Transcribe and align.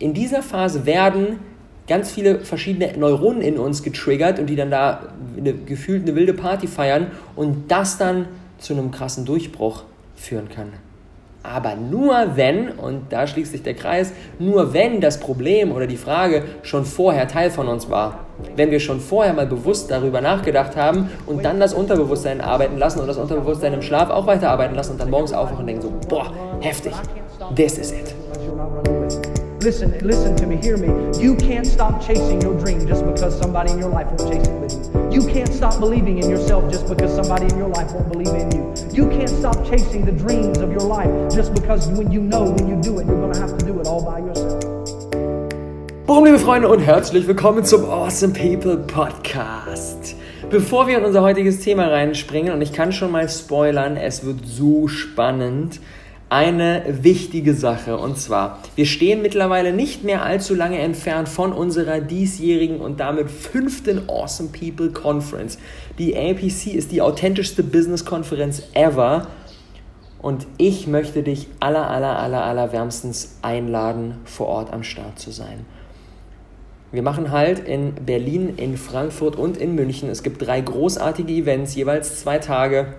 in 0.00 0.14
dieser 0.14 0.42
Phase 0.42 0.86
werden 0.86 1.38
ganz 1.86 2.10
viele 2.10 2.40
verschiedene 2.40 2.96
Neuronen 2.96 3.42
in 3.42 3.58
uns 3.58 3.82
getriggert 3.82 4.38
und 4.38 4.46
die 4.46 4.56
dann 4.56 4.70
da 4.70 5.08
eine, 5.36 5.52
gefühlt 5.52 6.02
eine 6.02 6.16
wilde 6.16 6.34
Party 6.34 6.66
feiern 6.66 7.08
und 7.36 7.70
das 7.70 7.98
dann 7.98 8.26
zu 8.58 8.72
einem 8.72 8.90
krassen 8.90 9.24
Durchbruch 9.24 9.84
führen 10.16 10.48
kann. 10.48 10.72
Aber 11.42 11.74
nur 11.74 12.36
wenn, 12.36 12.68
und 12.68 13.10
da 13.10 13.26
schließt 13.26 13.52
sich 13.52 13.62
der 13.62 13.74
Kreis, 13.74 14.12
nur 14.38 14.74
wenn 14.74 15.00
das 15.00 15.18
Problem 15.18 15.72
oder 15.72 15.86
die 15.86 15.96
Frage 15.96 16.44
schon 16.62 16.84
vorher 16.84 17.28
Teil 17.28 17.50
von 17.50 17.66
uns 17.66 17.88
war. 17.88 18.26
Wenn 18.56 18.70
wir 18.70 18.78
schon 18.78 19.00
vorher 19.00 19.32
mal 19.32 19.46
bewusst 19.46 19.90
darüber 19.90 20.20
nachgedacht 20.20 20.76
haben 20.76 21.08
und 21.26 21.44
dann 21.44 21.58
das 21.58 21.72
Unterbewusstsein 21.72 22.42
arbeiten 22.42 22.76
lassen 22.76 23.00
und 23.00 23.06
das 23.06 23.16
Unterbewusstsein 23.16 23.72
im 23.72 23.82
Schlaf 23.82 24.10
auch 24.10 24.26
weiterarbeiten 24.26 24.76
lassen 24.76 24.92
und 24.92 25.00
dann 25.00 25.10
morgens 25.10 25.32
aufwachen 25.32 25.60
und 25.60 25.66
denken 25.66 25.82
so, 25.82 25.92
boah, 26.08 26.32
heftig, 26.60 26.92
this 27.56 27.78
is 27.78 27.90
it. 27.92 28.14
Listen, 29.62 29.90
listen 29.98 30.34
to 30.36 30.46
me, 30.46 30.56
hear 30.56 30.78
me. 30.78 30.88
You 31.22 31.36
can't 31.36 31.66
stop 31.66 32.00
chasing 32.00 32.40
your 32.40 32.58
dream 32.58 32.86
just 32.86 33.04
because 33.04 33.38
somebody 33.38 33.70
in 33.72 33.78
your 33.78 33.90
life 33.90 34.06
won't 34.06 34.32
chase 34.32 34.48
it 34.48 34.58
with 34.58 34.72
you. 34.72 35.20
You 35.20 35.28
can't 35.30 35.52
stop 35.52 35.78
believing 35.78 36.16
in 36.16 36.30
yourself 36.30 36.72
just 36.72 36.88
because 36.88 37.14
somebody 37.14 37.44
in 37.44 37.58
your 37.58 37.68
life 37.68 37.92
won't 37.92 38.10
believe 38.10 38.28
in 38.28 38.50
you. 38.52 38.74
You 38.90 39.10
can't 39.10 39.28
stop 39.28 39.62
chasing 39.68 40.06
the 40.06 40.12
dreams 40.12 40.56
of 40.60 40.70
your 40.70 40.80
life 40.80 41.10
just 41.34 41.52
because 41.52 41.88
when 41.88 42.10
you 42.10 42.22
know 42.22 42.44
when 42.50 42.68
you 42.68 42.80
do 42.80 43.00
it, 43.00 43.06
you're 43.06 43.20
going 43.20 43.34
to 43.34 43.38
have 43.38 43.58
to 43.58 43.66
do 43.66 43.78
it 43.78 43.86
all 43.86 44.02
by 44.02 44.20
yourself. 44.20 44.64
Boom, 46.06 46.24
liebe 46.24 46.38
Freunde 46.38 46.70
und 46.70 46.80
herzlich 46.80 47.28
willkommen 47.28 47.62
zum 47.62 47.84
Awesome 47.84 48.32
People 48.32 48.78
Podcast. 48.78 50.16
Bevor 50.48 50.86
wir 50.86 50.96
in 50.96 51.04
unser 51.04 51.20
heutiges 51.20 51.60
Thema 51.60 51.88
reinspringen, 51.88 52.54
und 52.54 52.62
ich 52.62 52.72
kann 52.72 52.92
schon 52.92 53.10
mal 53.10 53.28
spoilern, 53.28 53.98
es 53.98 54.24
wird 54.24 54.38
so 54.46 54.88
spannend, 54.88 55.80
eine 56.30 56.84
wichtige 57.02 57.54
Sache. 57.54 57.98
Und 57.98 58.16
zwar, 58.16 58.60
wir 58.76 58.86
stehen 58.86 59.20
mittlerweile 59.20 59.72
nicht 59.72 60.04
mehr 60.04 60.22
allzu 60.22 60.54
lange 60.54 60.78
entfernt 60.78 61.28
von 61.28 61.52
unserer 61.52 62.00
diesjährigen 62.00 62.80
und 62.80 63.00
damit 63.00 63.30
fünften 63.30 64.08
Awesome 64.08 64.48
People 64.50 64.90
Conference. 64.90 65.58
Die 65.98 66.16
APC 66.16 66.68
ist 66.68 66.92
die 66.92 67.02
authentischste 67.02 67.62
Business-Konferenz 67.62 68.62
ever. 68.72 69.26
Und 70.22 70.46
ich 70.56 70.86
möchte 70.86 71.22
dich 71.22 71.48
aller, 71.60 71.90
aller, 71.90 72.18
aller, 72.18 72.44
aller 72.44 72.72
wärmstens 72.72 73.38
einladen, 73.42 74.18
vor 74.24 74.46
Ort 74.46 74.72
am 74.72 74.84
Start 74.84 75.18
zu 75.18 75.30
sein. 75.32 75.64
Wir 76.92 77.02
machen 77.02 77.30
halt 77.30 77.60
in 77.60 77.94
Berlin, 77.94 78.54
in 78.56 78.76
Frankfurt 78.76 79.36
und 79.36 79.56
in 79.56 79.74
München. 79.74 80.08
Es 80.10 80.22
gibt 80.22 80.46
drei 80.46 80.60
großartige 80.60 81.32
Events, 81.32 81.74
jeweils 81.74 82.20
zwei 82.20 82.38
Tage 82.38 82.94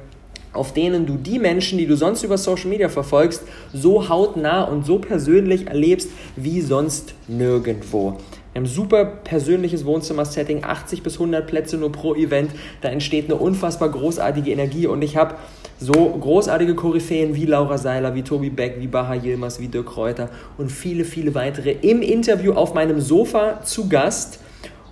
auf 0.53 0.73
denen 0.73 1.05
du 1.05 1.15
die 1.15 1.39
Menschen, 1.39 1.77
die 1.77 1.87
du 1.87 1.95
sonst 1.95 2.23
über 2.23 2.37
Social 2.37 2.67
Media 2.67 2.89
verfolgst, 2.89 3.43
so 3.73 4.09
hautnah 4.09 4.63
und 4.63 4.85
so 4.85 4.99
persönlich 4.99 5.67
erlebst 5.67 6.09
wie 6.35 6.61
sonst 6.61 7.13
nirgendwo. 7.27 8.17
Wir 8.53 8.59
haben 8.59 8.67
super 8.67 9.05
persönliches 9.05 9.85
Wohnzimmer-Setting, 9.85 10.65
80 10.65 11.03
bis 11.03 11.13
100 11.13 11.47
Plätze 11.47 11.77
nur 11.77 11.91
pro 11.91 12.15
Event. 12.15 12.51
Da 12.81 12.89
entsteht 12.89 13.25
eine 13.25 13.35
unfassbar 13.35 13.89
großartige 13.89 14.51
Energie 14.51 14.87
und 14.87 15.01
ich 15.03 15.15
habe 15.15 15.35
so 15.79 15.93
großartige 15.93 16.75
Koryphäen 16.75 17.33
wie 17.33 17.45
Laura 17.45 17.77
Seiler, 17.77 18.13
wie 18.13 18.23
Tobi 18.23 18.49
Beck, 18.49 18.75
wie 18.79 18.87
Baha 18.87 19.15
Yilmaz, 19.15 19.61
wie 19.61 19.69
Dirk 19.69 19.87
Kräuter 19.87 20.29
und 20.57 20.69
viele, 20.69 21.05
viele 21.05 21.33
weitere 21.33 21.71
im 21.81 22.01
Interview 22.01 22.51
auf 22.51 22.73
meinem 22.73 22.99
Sofa 22.99 23.63
zu 23.63 23.87
Gast. 23.87 24.39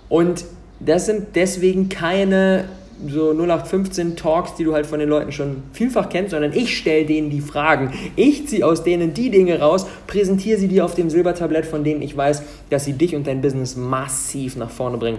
Und 0.08 0.46
das 0.80 1.04
sind 1.04 1.36
deswegen 1.36 1.90
keine 1.90 2.64
so 3.08 3.32
0815 3.32 4.16
Talks, 4.16 4.54
die 4.54 4.64
du 4.64 4.74
halt 4.74 4.86
von 4.86 4.98
den 4.98 5.08
Leuten 5.08 5.32
schon 5.32 5.62
vielfach 5.72 6.08
kennst, 6.08 6.32
sondern 6.32 6.52
ich 6.52 6.76
stelle 6.76 7.06
denen 7.06 7.30
die 7.30 7.40
Fragen. 7.40 7.92
Ich 8.16 8.48
ziehe 8.48 8.66
aus 8.66 8.82
denen 8.82 9.14
die 9.14 9.30
Dinge 9.30 9.60
raus, 9.60 9.86
präsentiere 10.06 10.58
sie 10.58 10.68
dir 10.68 10.84
auf 10.84 10.94
dem 10.94 11.10
Silbertablett, 11.10 11.66
von 11.66 11.84
denen 11.84 12.02
ich 12.02 12.16
weiß, 12.16 12.42
dass 12.70 12.84
sie 12.84 12.94
dich 12.94 13.14
und 13.14 13.26
dein 13.26 13.40
Business 13.40 13.76
massiv 13.76 14.56
nach 14.56 14.70
vorne 14.70 14.98
bringen 14.98 15.18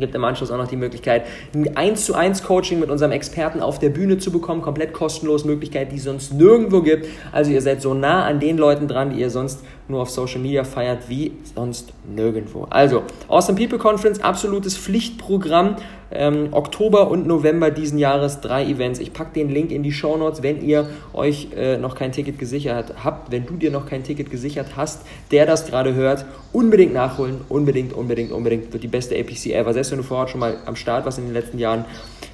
gibt 0.00 0.14
im 0.14 0.24
Anschluss 0.24 0.50
auch 0.50 0.56
noch 0.56 0.66
die 0.66 0.76
Möglichkeit, 0.76 1.24
ein 1.54 1.76
1 1.76 2.06
zu 2.06 2.14
1 2.14 2.42
Coaching 2.42 2.80
mit 2.80 2.90
unserem 2.90 3.12
Experten 3.12 3.60
auf 3.60 3.78
der 3.78 3.90
Bühne 3.90 4.18
zu 4.18 4.32
bekommen, 4.32 4.62
komplett 4.62 4.92
kostenlos, 4.92 5.44
Möglichkeit, 5.44 5.92
die 5.92 5.96
es 5.96 6.04
sonst 6.04 6.32
nirgendwo 6.32 6.82
gibt. 6.82 7.06
Also 7.30 7.52
ihr 7.52 7.62
seid 7.62 7.82
so 7.82 7.94
nah 7.94 8.24
an 8.24 8.40
den 8.40 8.56
Leuten 8.56 8.88
dran, 8.88 9.10
die 9.10 9.20
ihr 9.20 9.30
sonst 9.30 9.60
nur 9.86 10.02
auf 10.02 10.10
Social 10.10 10.40
Media 10.40 10.64
feiert, 10.64 11.08
wie 11.08 11.32
sonst 11.54 11.92
nirgendwo. 12.12 12.66
Also, 12.70 13.02
Awesome 13.28 13.58
People 13.58 13.78
Conference, 13.78 14.20
absolutes 14.20 14.76
Pflichtprogramm 14.76 15.76
ähm, 16.12 16.48
Oktober 16.52 17.10
und 17.10 17.26
November 17.26 17.70
diesen 17.70 17.98
Jahres 17.98 18.40
drei 18.40 18.64
Events. 18.64 18.98
Ich 18.98 19.12
packe 19.12 19.34
den 19.34 19.48
Link 19.48 19.70
in 19.70 19.82
die 19.82 19.92
Show 19.92 20.16
Notes, 20.16 20.42
wenn 20.42 20.62
ihr 20.62 20.88
euch 21.12 21.48
äh, 21.56 21.76
noch 21.76 21.94
kein 21.94 22.12
Ticket 22.12 22.38
gesichert 22.38 22.94
habt, 23.04 23.30
wenn 23.30 23.46
du 23.46 23.54
dir 23.54 23.70
noch 23.70 23.86
kein 23.86 24.02
Ticket 24.02 24.30
gesichert 24.30 24.76
hast, 24.76 25.02
der 25.30 25.46
das 25.46 25.66
gerade 25.66 25.94
hört, 25.94 26.24
unbedingt 26.52 26.92
nachholen, 26.92 27.40
unbedingt, 27.48 27.92
unbedingt, 27.92 28.32
unbedingt. 28.32 28.72
Wird 28.72 28.82
die 28.82 28.88
beste 28.88 29.16
APC 29.16 29.46
ever. 29.46 29.72
Selbst 29.72 29.90
wenn 29.92 29.98
du 29.98 30.04
vorher 30.04 30.28
schon 30.28 30.40
mal 30.40 30.56
am 30.66 30.76
Start 30.76 31.04
warst 31.04 31.18
in 31.18 31.24
den 31.24 31.34
letzten 31.34 31.58
Jahren, 31.58 31.84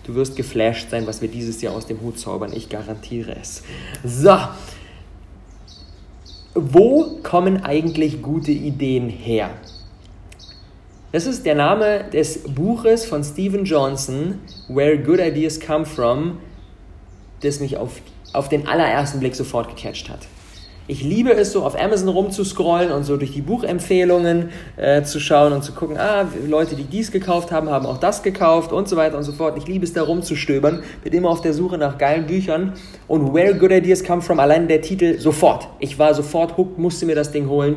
du 0.07 0.15
wirst 0.15 0.37
geflasht 0.37 0.91
sein, 0.91 1.07
was 1.07 1.21
wir 1.21 1.29
dieses 1.29 1.61
Jahr 1.63 1.75
aus 1.75 1.87
dem 1.87 2.01
Hut 2.01 2.19
zaubern. 2.19 2.53
Ich 2.55 2.69
garantiere 2.69 3.37
es. 3.41 3.63
So. 4.05 4.37
Wo 6.59 7.19
kommen 7.23 7.65
eigentlich 7.65 8.23
gute 8.23 8.51
Ideen 8.51 9.11
her? 9.11 9.51
Das 11.17 11.25
ist 11.25 11.47
der 11.47 11.55
Name 11.55 12.05
des 12.13 12.41
Buches 12.41 13.07
von 13.07 13.25
Stephen 13.25 13.65
Johnson, 13.65 14.39
Where 14.69 14.99
Good 14.99 15.19
Ideas 15.19 15.59
Come 15.59 15.87
From, 15.87 16.41
das 17.41 17.59
mich 17.59 17.79
auf, 17.79 18.03
auf 18.35 18.51
den 18.51 18.69
allerersten 18.69 19.21
Blick 19.21 19.35
sofort 19.35 19.75
gecatcht 19.75 20.11
hat. 20.11 20.19
Ich 20.89 21.03
liebe 21.03 21.33
es, 21.33 21.53
so 21.53 21.65
auf 21.65 21.75
Amazon 21.81 22.09
rumzuscrollen 22.09 22.93
und 22.93 23.05
so 23.05 23.17
durch 23.17 23.33
die 23.33 23.41
Buchempfehlungen 23.41 24.51
äh, 24.77 25.05
zu 25.05 25.19
schauen 25.19 25.55
und 25.55 25.65
zu 25.65 25.73
gucken, 25.73 25.97
ah, 25.97 26.29
Leute, 26.47 26.77
die 26.77 26.85
dies 26.85 27.11
gekauft 27.11 27.51
haben, 27.51 27.71
haben 27.71 27.87
auch 27.87 27.97
das 27.97 28.23
gekauft 28.23 28.75
und 28.75 28.87
so 28.87 28.97
weiter 28.97 29.17
und 29.17 29.23
so 29.25 29.33
fort. 29.33 29.57
Ich 29.57 29.67
liebe 29.67 29.87
es, 29.87 29.95
da 29.95 30.03
rumzustöbern, 30.03 30.83
bin 31.03 31.15
immer 31.15 31.31
auf 31.31 31.41
der 31.41 31.55
Suche 31.55 31.79
nach 31.79 31.97
geilen 31.97 32.27
Büchern 32.27 32.75
und 33.09 33.33
Where 33.33 33.55
Good 33.55 33.71
Ideas 33.71 34.05
Come 34.05 34.21
From, 34.21 34.39
allein 34.39 34.69
der 34.69 34.83
Titel, 34.83 35.19
sofort. 35.19 35.67
Ich 35.79 35.99
war 35.99 36.13
sofort 36.13 36.59
hooked, 36.59 36.79
musste 36.79 37.07
mir 37.07 37.15
das 37.15 37.33
Ding 37.33 37.49
holen, 37.49 37.77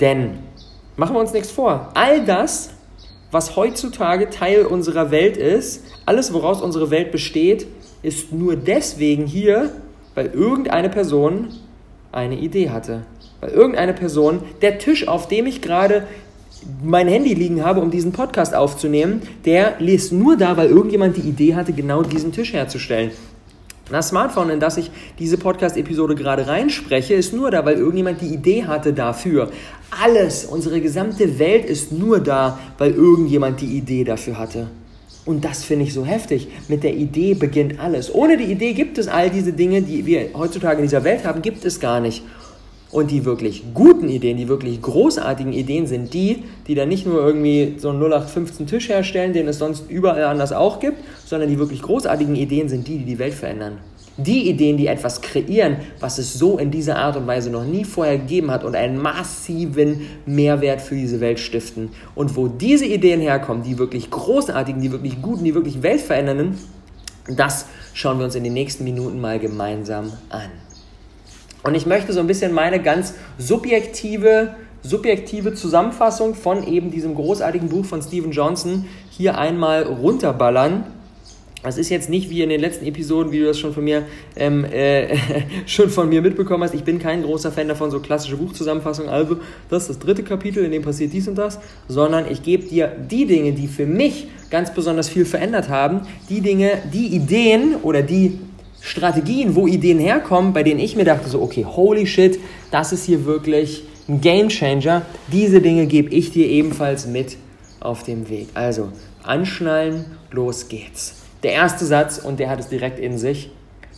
denn 0.00 0.40
Machen 0.96 1.14
wir 1.16 1.20
uns 1.20 1.32
nichts 1.32 1.50
vor. 1.50 1.90
All 1.94 2.24
das, 2.24 2.70
was 3.30 3.56
heutzutage 3.56 4.28
Teil 4.28 4.66
unserer 4.66 5.10
Welt 5.10 5.36
ist, 5.36 5.84
alles, 6.04 6.32
woraus 6.32 6.60
unsere 6.60 6.90
Welt 6.90 7.12
besteht, 7.12 7.66
ist 8.02 8.32
nur 8.32 8.56
deswegen 8.56 9.26
hier, 9.26 9.70
weil 10.14 10.26
irgendeine 10.26 10.90
Person 10.90 11.48
eine 12.10 12.38
Idee 12.38 12.70
hatte. 12.70 13.02
Weil 13.40 13.50
irgendeine 13.50 13.94
Person, 13.94 14.40
der 14.60 14.78
Tisch, 14.78 15.08
auf 15.08 15.28
dem 15.28 15.46
ich 15.46 15.62
gerade 15.62 16.06
mein 16.84 17.08
Handy 17.08 17.34
liegen 17.34 17.64
habe, 17.64 17.80
um 17.80 17.90
diesen 17.90 18.12
Podcast 18.12 18.54
aufzunehmen, 18.54 19.22
der 19.44 19.76
liest 19.78 20.12
nur 20.12 20.36
da, 20.36 20.56
weil 20.56 20.68
irgendjemand 20.68 21.16
die 21.16 21.22
Idee 21.22 21.54
hatte, 21.54 21.72
genau 21.72 22.02
diesen 22.02 22.32
Tisch 22.32 22.52
herzustellen. 22.52 23.12
Das 23.90 24.08
Smartphone, 24.08 24.50
in 24.50 24.60
das 24.60 24.76
ich 24.76 24.90
diese 25.18 25.38
Podcast-Episode 25.38 26.14
gerade 26.14 26.46
reinspreche, 26.46 27.14
ist 27.14 27.32
nur 27.32 27.50
da, 27.50 27.64
weil 27.64 27.76
irgendjemand 27.76 28.20
die 28.20 28.32
Idee 28.32 28.64
hatte 28.64 28.92
dafür. 28.92 29.50
Alles, 30.02 30.44
unsere 30.44 30.80
gesamte 30.80 31.38
Welt 31.38 31.64
ist 31.64 31.92
nur 31.92 32.20
da, 32.20 32.58
weil 32.78 32.92
irgendjemand 32.92 33.60
die 33.60 33.76
Idee 33.76 34.04
dafür 34.04 34.38
hatte. 34.38 34.68
Und 35.24 35.44
das 35.44 35.64
finde 35.64 35.84
ich 35.84 35.94
so 35.94 36.04
heftig. 36.04 36.48
Mit 36.68 36.82
der 36.82 36.94
Idee 36.94 37.34
beginnt 37.34 37.78
alles. 37.78 38.12
Ohne 38.12 38.36
die 38.36 38.50
Idee 38.50 38.72
gibt 38.72 38.98
es 38.98 39.08
all 39.08 39.30
diese 39.30 39.52
Dinge, 39.52 39.82
die 39.82 40.04
wir 40.06 40.30
heutzutage 40.34 40.78
in 40.78 40.84
dieser 40.84 41.04
Welt 41.04 41.24
haben, 41.24 41.42
gibt 41.42 41.64
es 41.64 41.78
gar 41.78 42.00
nicht. 42.00 42.22
Und 42.90 43.10
die 43.10 43.24
wirklich 43.24 43.62
guten 43.72 44.08
Ideen, 44.08 44.36
die 44.36 44.48
wirklich 44.48 44.82
großartigen 44.82 45.52
Ideen 45.52 45.86
sind 45.86 46.12
die, 46.12 46.44
die 46.66 46.74
dann 46.74 46.88
nicht 46.88 47.06
nur 47.06 47.24
irgendwie 47.24 47.76
so 47.78 47.88
einen 47.88 48.02
0815 48.02 48.66
Tisch 48.66 48.88
herstellen, 48.88 49.32
den 49.32 49.48
es 49.48 49.58
sonst 49.58 49.88
überall 49.88 50.24
anders 50.24 50.52
auch 50.52 50.78
gibt, 50.78 50.98
sondern 51.32 51.48
die 51.48 51.58
wirklich 51.58 51.80
großartigen 51.80 52.36
Ideen 52.36 52.68
sind 52.68 52.86
die, 52.86 52.98
die 52.98 53.06
die 53.06 53.18
Welt 53.18 53.32
verändern. 53.32 53.78
Die 54.18 54.50
Ideen, 54.50 54.76
die 54.76 54.86
etwas 54.86 55.22
kreieren, 55.22 55.78
was 55.98 56.18
es 56.18 56.34
so 56.34 56.58
in 56.58 56.70
dieser 56.70 56.98
Art 56.98 57.16
und 57.16 57.26
Weise 57.26 57.48
noch 57.48 57.64
nie 57.64 57.86
vorher 57.86 58.18
gegeben 58.18 58.50
hat 58.50 58.64
und 58.64 58.76
einen 58.76 58.98
massiven 58.98 60.02
Mehrwert 60.26 60.82
für 60.82 60.94
diese 60.94 61.20
Welt 61.20 61.40
stiften. 61.40 61.88
Und 62.14 62.36
wo 62.36 62.48
diese 62.48 62.84
Ideen 62.84 63.22
herkommen, 63.22 63.62
die 63.62 63.78
wirklich 63.78 64.10
großartigen, 64.10 64.82
die 64.82 64.92
wirklich 64.92 65.22
guten, 65.22 65.44
die 65.44 65.54
wirklich 65.54 65.82
weltverändernden, 65.82 66.58
das 67.34 67.64
schauen 67.94 68.18
wir 68.18 68.26
uns 68.26 68.34
in 68.34 68.44
den 68.44 68.52
nächsten 68.52 68.84
Minuten 68.84 69.18
mal 69.18 69.38
gemeinsam 69.38 70.12
an. 70.28 70.50
Und 71.62 71.74
ich 71.74 71.86
möchte 71.86 72.12
so 72.12 72.20
ein 72.20 72.26
bisschen 72.26 72.52
meine 72.52 72.82
ganz 72.82 73.14
subjektive, 73.38 74.54
subjektive 74.82 75.54
Zusammenfassung 75.54 76.34
von 76.34 76.66
eben 76.66 76.90
diesem 76.90 77.14
großartigen 77.14 77.70
Buch 77.70 77.86
von 77.86 78.02
Steven 78.02 78.32
Johnson 78.32 78.84
hier 79.08 79.38
einmal 79.38 79.84
runterballern. 79.84 80.84
Das 81.62 81.78
ist 81.78 81.90
jetzt 81.90 82.10
nicht 82.10 82.28
wie 82.28 82.42
in 82.42 82.48
den 82.48 82.60
letzten 82.60 82.84
Episoden, 82.86 83.30
wie 83.30 83.38
du 83.38 83.44
das 83.44 83.58
schon 83.58 83.72
von 83.72 83.84
mir 83.84 84.04
ähm, 84.36 84.64
äh, 84.64 85.16
schon 85.66 85.90
von 85.90 86.08
mir 86.08 86.20
mitbekommen 86.20 86.64
hast. 86.64 86.74
Ich 86.74 86.84
bin 86.84 86.98
kein 86.98 87.22
großer 87.22 87.52
Fan 87.52 87.68
davon, 87.68 87.90
so 87.90 88.00
klassische 88.00 88.36
Buchzusammenfassungen. 88.36 89.10
Also, 89.10 89.36
das 89.68 89.82
ist 89.82 89.90
das 89.90 89.98
dritte 90.00 90.22
Kapitel, 90.22 90.64
in 90.64 90.72
dem 90.72 90.82
passiert 90.82 91.12
dies 91.12 91.28
und 91.28 91.36
das, 91.36 91.60
sondern 91.88 92.30
ich 92.30 92.42
gebe 92.42 92.64
dir 92.64 92.88
die 92.88 93.26
Dinge, 93.26 93.52
die 93.52 93.68
für 93.68 93.86
mich 93.86 94.26
ganz 94.50 94.74
besonders 94.74 95.08
viel 95.08 95.24
verändert 95.24 95.68
haben, 95.68 96.02
die 96.28 96.40
Dinge, 96.40 96.82
die 96.92 97.06
Ideen 97.14 97.76
oder 97.82 98.02
die 98.02 98.38
Strategien, 98.80 99.54
wo 99.54 99.68
Ideen 99.68 100.00
herkommen, 100.00 100.52
bei 100.52 100.64
denen 100.64 100.80
ich 100.80 100.96
mir 100.96 101.04
dachte, 101.04 101.28
so, 101.28 101.40
okay, 101.40 101.64
holy 101.64 102.06
shit, 102.06 102.40
das 102.72 102.92
ist 102.92 103.04
hier 103.04 103.24
wirklich 103.24 103.84
ein 104.08 104.20
Game 104.20 104.48
Changer. 104.48 105.02
Diese 105.28 105.60
Dinge 105.60 105.86
gebe 105.86 106.12
ich 106.12 106.32
dir 106.32 106.48
ebenfalls 106.48 107.06
mit 107.06 107.36
auf 107.78 108.02
dem 108.02 108.28
Weg. 108.28 108.48
Also 108.54 108.88
anschnallen, 109.22 110.04
los 110.32 110.68
geht's. 110.68 111.21
Der 111.42 111.52
erste 111.52 111.84
Satz, 111.84 112.18
und 112.18 112.38
der 112.38 112.48
hat 112.48 112.60
es 112.60 112.68
direkt 112.68 112.98
in 112.98 113.18
sich, 113.18 113.50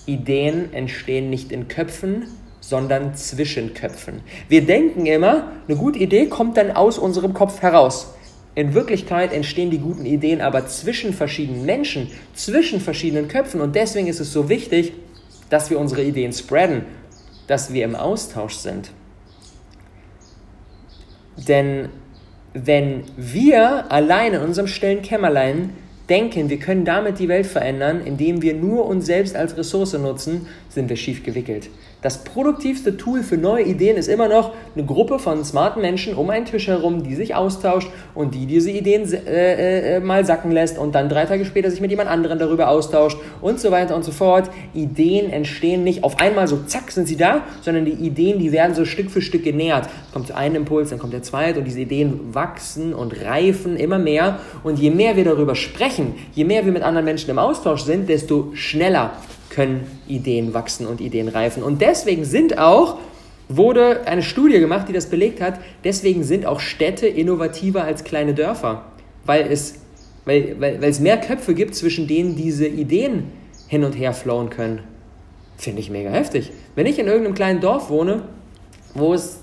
Ideen 0.06 0.72
entstehen 0.72 1.30
nicht 1.30 1.52
in 1.52 1.68
Köpfen, 1.68 2.26
sondern 2.60 3.14
zwischen 3.14 3.74
Köpfen. 3.74 4.20
Wir 4.48 4.64
denken 4.64 5.06
immer, 5.06 5.52
eine 5.68 5.76
gute 5.76 5.98
Idee 5.98 6.26
kommt 6.26 6.56
dann 6.56 6.70
aus 6.70 6.98
unserem 6.98 7.34
Kopf 7.34 7.60
heraus. 7.60 8.14
In 8.54 8.72
Wirklichkeit 8.72 9.32
entstehen 9.32 9.70
die 9.70 9.78
guten 9.78 10.06
Ideen 10.06 10.40
aber 10.40 10.66
zwischen 10.66 11.12
verschiedenen 11.12 11.66
Menschen, 11.66 12.10
zwischen 12.34 12.80
verschiedenen 12.80 13.28
Köpfen. 13.28 13.60
Und 13.60 13.74
deswegen 13.74 14.06
ist 14.06 14.20
es 14.20 14.32
so 14.32 14.48
wichtig, 14.48 14.92
dass 15.50 15.70
wir 15.70 15.78
unsere 15.78 16.02
Ideen 16.02 16.32
spreaden, 16.32 16.84
dass 17.46 17.72
wir 17.72 17.84
im 17.84 17.96
Austausch 17.96 18.54
sind. 18.54 18.90
Denn 21.36 21.88
wenn 22.54 23.02
wir 23.16 23.90
allein 23.90 24.34
in 24.34 24.40
unserem 24.40 24.68
stillen 24.68 25.02
Kämmerlein 25.02 25.70
denken, 26.08 26.50
wir 26.50 26.58
können 26.58 26.84
damit 26.84 27.18
die 27.18 27.28
Welt 27.28 27.46
verändern, 27.46 28.02
indem 28.04 28.42
wir 28.42 28.54
nur 28.54 28.86
uns 28.86 29.06
selbst 29.06 29.36
als 29.36 29.56
Ressource 29.56 29.94
nutzen, 29.94 30.46
sind 30.68 30.88
wir 30.88 30.96
schief 30.96 31.22
gewickelt. 31.22 31.70
Das 32.04 32.18
produktivste 32.18 32.98
Tool 32.98 33.22
für 33.22 33.38
neue 33.38 33.64
Ideen 33.64 33.96
ist 33.96 34.08
immer 34.08 34.28
noch 34.28 34.52
eine 34.74 34.84
Gruppe 34.84 35.18
von 35.18 35.42
smarten 35.42 35.80
Menschen 35.80 36.14
um 36.14 36.28
einen 36.28 36.44
Tisch 36.44 36.66
herum, 36.66 37.02
die 37.02 37.14
sich 37.14 37.34
austauscht 37.34 37.88
und 38.14 38.34
die 38.34 38.44
diese 38.44 38.70
Ideen 38.70 39.10
äh, 39.10 39.96
äh, 39.96 40.00
mal 40.00 40.26
sacken 40.26 40.50
lässt 40.50 40.76
und 40.76 40.94
dann 40.94 41.08
drei 41.08 41.24
Tage 41.24 41.46
später 41.46 41.70
sich 41.70 41.80
mit 41.80 41.90
jemand 41.90 42.10
anderem 42.10 42.38
darüber 42.38 42.68
austauscht 42.68 43.16
und 43.40 43.58
so 43.58 43.70
weiter 43.70 43.96
und 43.96 44.04
so 44.04 44.12
fort. 44.12 44.50
Ideen 44.74 45.30
entstehen 45.30 45.82
nicht 45.82 46.04
auf 46.04 46.20
einmal 46.20 46.46
so 46.46 46.58
zack 46.66 46.90
sind 46.90 47.08
sie 47.08 47.16
da, 47.16 47.40
sondern 47.62 47.86
die 47.86 47.92
Ideen, 47.92 48.38
die 48.38 48.52
werden 48.52 48.74
so 48.74 48.84
Stück 48.84 49.10
für 49.10 49.22
Stück 49.22 49.42
genährt. 49.42 49.88
Kommt 50.12 50.30
ein 50.30 50.54
Impuls, 50.54 50.90
dann 50.90 50.98
kommt 50.98 51.14
der 51.14 51.22
zweite 51.22 51.60
und 51.60 51.64
diese 51.64 51.80
Ideen 51.80 52.34
wachsen 52.34 52.92
und 52.92 53.18
reifen 53.24 53.78
immer 53.78 53.98
mehr. 53.98 54.40
Und 54.62 54.78
je 54.78 54.90
mehr 54.90 55.16
wir 55.16 55.24
darüber 55.24 55.54
sprechen, 55.54 56.16
je 56.34 56.44
mehr 56.44 56.66
wir 56.66 56.72
mit 56.72 56.82
anderen 56.82 57.06
Menschen 57.06 57.30
im 57.30 57.38
Austausch 57.38 57.84
sind, 57.84 58.10
desto 58.10 58.50
schneller 58.52 59.12
können 59.54 59.86
Ideen 60.08 60.52
wachsen 60.52 60.86
und 60.86 61.00
Ideen 61.00 61.28
reifen. 61.28 61.62
Und 61.62 61.80
deswegen 61.80 62.24
sind 62.24 62.58
auch, 62.58 62.98
wurde 63.48 64.06
eine 64.06 64.22
Studie 64.22 64.58
gemacht, 64.58 64.88
die 64.88 64.92
das 64.92 65.06
belegt 65.06 65.40
hat, 65.40 65.60
deswegen 65.84 66.24
sind 66.24 66.44
auch 66.46 66.60
Städte 66.60 67.06
innovativer 67.06 67.84
als 67.84 68.04
kleine 68.04 68.34
Dörfer, 68.34 68.84
weil 69.24 69.46
es, 69.50 69.76
weil, 70.24 70.56
weil, 70.58 70.82
weil 70.82 70.90
es 70.90 71.00
mehr 71.00 71.18
Köpfe 71.18 71.54
gibt, 71.54 71.74
zwischen 71.74 72.08
denen 72.08 72.36
diese 72.36 72.66
Ideen 72.66 73.30
hin 73.68 73.84
und 73.84 73.92
her 73.92 74.12
flowen 74.12 74.50
können. 74.50 74.80
Finde 75.56 75.80
ich 75.80 75.90
mega 75.90 76.10
heftig. 76.10 76.50
Wenn 76.74 76.86
ich 76.86 76.98
in 76.98 77.06
irgendeinem 77.06 77.34
kleinen 77.34 77.60
Dorf 77.60 77.90
wohne, 77.90 78.22
wo 78.94 79.14
es 79.14 79.40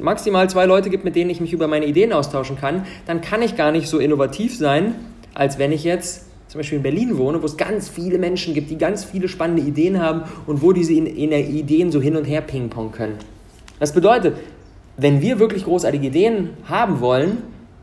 maximal 0.00 0.48
zwei 0.48 0.66
Leute 0.66 0.90
gibt, 0.90 1.04
mit 1.04 1.16
denen 1.16 1.30
ich 1.30 1.40
mich 1.40 1.52
über 1.52 1.66
meine 1.66 1.86
Ideen 1.86 2.12
austauschen 2.12 2.56
kann, 2.56 2.86
dann 3.06 3.20
kann 3.20 3.42
ich 3.42 3.56
gar 3.56 3.72
nicht 3.72 3.88
so 3.88 3.98
innovativ 3.98 4.56
sein, 4.56 4.94
als 5.34 5.58
wenn 5.58 5.72
ich 5.72 5.82
jetzt 5.82 6.26
zum 6.54 6.60
Beispiel 6.60 6.76
in 6.76 6.84
Berlin 6.84 7.18
wohne, 7.18 7.42
wo 7.42 7.46
es 7.46 7.56
ganz 7.56 7.88
viele 7.88 8.16
Menschen 8.16 8.54
gibt, 8.54 8.70
die 8.70 8.78
ganz 8.78 9.02
viele 9.02 9.26
spannende 9.26 9.60
Ideen 9.60 10.00
haben 10.00 10.22
und 10.46 10.62
wo 10.62 10.70
diese 10.72 10.92
in, 10.92 11.04
in 11.04 11.32
Ideen 11.32 11.90
so 11.90 12.00
hin 12.00 12.14
und 12.14 12.26
her 12.26 12.42
pingpong 12.42 12.92
können. 12.92 13.16
Das 13.80 13.92
bedeutet, 13.92 14.36
wenn 14.96 15.20
wir 15.20 15.40
wirklich 15.40 15.64
großartige 15.64 16.06
Ideen 16.06 16.50
haben 16.66 17.00
wollen, 17.00 17.38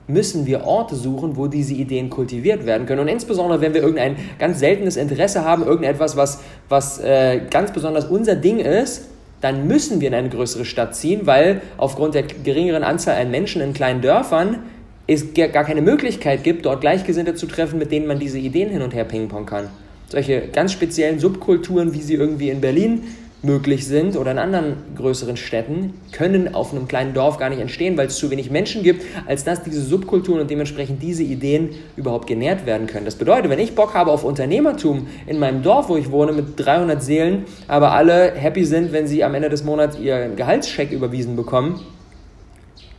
müssen 0.07 0.45
wir 0.45 0.63
Orte 0.63 0.95
suchen, 0.95 1.35
wo 1.35 1.47
diese 1.47 1.73
Ideen 1.73 2.09
kultiviert 2.09 2.65
werden 2.65 2.87
können. 2.87 3.01
Und 3.01 3.09
insbesondere, 3.09 3.59
wenn 3.59 3.73
wir 3.73 3.81
irgendein 3.81 4.15
ganz 4.39 4.59
seltenes 4.59 4.95
Interesse 4.95 5.43
haben, 5.43 5.65
irgendetwas, 5.65 6.15
was, 6.15 6.39
was 6.69 6.97
äh, 6.99 7.41
ganz 7.49 7.73
besonders 7.73 8.05
unser 8.05 8.37
Ding 8.37 8.59
ist, 8.59 9.09
dann 9.41 9.67
müssen 9.67 9.99
wir 9.99 10.07
in 10.07 10.13
eine 10.13 10.29
größere 10.29 10.63
Stadt 10.63 10.95
ziehen, 10.95 11.27
weil 11.27 11.61
aufgrund 11.75 12.15
der 12.15 12.23
geringeren 12.23 12.83
Anzahl 12.83 13.17
an 13.21 13.31
Menschen 13.31 13.61
in 13.61 13.73
kleinen 13.73 13.99
Dörfern 13.99 14.59
es 15.07 15.33
gar 15.33 15.63
keine 15.63 15.81
Möglichkeit 15.81 16.43
gibt, 16.43 16.65
dort 16.65 16.81
Gleichgesinnte 16.81 17.35
zu 17.35 17.47
treffen, 17.47 17.79
mit 17.79 17.91
denen 17.91 18.07
man 18.07 18.19
diese 18.19 18.37
Ideen 18.37 18.69
hin 18.69 18.81
und 18.81 18.93
her 18.93 19.03
pingpong 19.03 19.45
kann. 19.45 19.69
Solche 20.07 20.43
ganz 20.53 20.73
speziellen 20.73 21.19
Subkulturen, 21.19 21.93
wie 21.93 22.01
sie 22.01 22.15
irgendwie 22.15 22.49
in 22.49 22.61
Berlin 22.61 23.03
möglich 23.43 23.87
sind 23.87 24.15
oder 24.17 24.31
in 24.31 24.37
anderen 24.37 24.75
größeren 24.95 25.35
Städten, 25.35 25.93
können 26.11 26.53
auf 26.53 26.73
einem 26.73 26.87
kleinen 26.87 27.13
Dorf 27.13 27.37
gar 27.37 27.49
nicht 27.49 27.59
entstehen, 27.59 27.97
weil 27.97 28.07
es 28.07 28.17
zu 28.17 28.29
wenig 28.29 28.51
Menschen 28.51 28.83
gibt, 28.83 29.03
als 29.25 29.43
dass 29.43 29.63
diese 29.63 29.81
Subkulturen 29.81 30.41
und 30.41 30.51
dementsprechend 30.51 31.01
diese 31.01 31.23
Ideen 31.23 31.69
überhaupt 31.95 32.27
genährt 32.27 32.65
werden 32.65 32.87
können. 32.87 33.05
Das 33.05 33.15
bedeutet, 33.15 33.49
wenn 33.49 33.59
ich 33.59 33.73
Bock 33.73 33.93
habe 33.93 34.11
auf 34.11 34.23
Unternehmertum 34.23 35.07
in 35.25 35.39
meinem 35.39 35.63
Dorf, 35.63 35.89
wo 35.89 35.97
ich 35.97 36.11
wohne, 36.11 36.33
mit 36.33 36.53
300 36.57 37.01
Seelen, 37.01 37.45
aber 37.67 37.93
alle 37.93 38.33
happy 38.33 38.63
sind, 38.63 38.91
wenn 38.91 39.07
sie 39.07 39.23
am 39.23 39.33
Ende 39.33 39.49
des 39.49 39.63
Monats 39.63 39.97
ihren 39.97 40.35
Gehaltscheck 40.35 40.91
überwiesen 40.91 41.35
bekommen, 41.35 41.79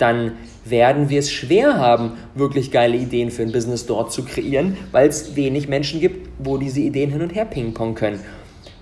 dann 0.03 0.33
werden 0.65 1.09
wir 1.09 1.21
es 1.21 1.33
schwer 1.33 1.79
haben, 1.79 2.13
wirklich 2.35 2.71
geile 2.71 2.97
Ideen 2.97 3.31
für 3.31 3.43
ein 3.43 3.53
Business 3.53 3.87
dort 3.87 4.13
zu 4.13 4.25
kreieren, 4.25 4.77
weil 4.91 5.09
es 5.09 5.37
wenig 5.37 5.69
Menschen 5.69 6.01
gibt, 6.01 6.29
wo 6.39 6.59
diese 6.59 6.81
Ideen 6.81 7.11
hin 7.11 7.23
und 7.23 7.35
her 7.35 7.45
pingpong 7.45 7.95
können. 7.95 8.21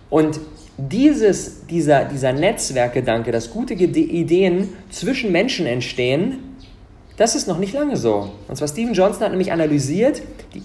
Und 0.09 0.41
dieses, 0.77 1.67
dieser, 1.67 2.07
dieser 2.07 2.33
Netzwerkgedanke, 2.33 3.33
dass 3.33 3.51
gute 3.51 3.75
Ideen 3.75 4.71
zwischen 4.91 5.31
Menschen 5.31 5.67
entstehen, 5.67 6.39
das 7.19 7.35
ist 7.35 7.47
noch 7.47 7.59
nicht 7.59 7.75
lange 7.75 7.99
so. 7.99 8.33
Und 8.49 8.57
zwar 8.57 8.67
Steven 8.67 8.95
Johnson 8.95 9.25
hat 9.25 9.31
nämlich 9.31 9.53
analysiert 9.53 10.23
die, 10.55 10.63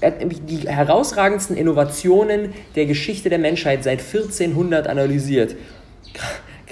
die 0.47 0.69
herausragendsten 0.69 1.57
Innovationen 1.57 2.53
der 2.75 2.85
Geschichte 2.85 3.29
der 3.29 3.39
Menschheit 3.39 3.83
seit 3.83 3.99
1400 3.99 4.87
analysiert 4.87 5.55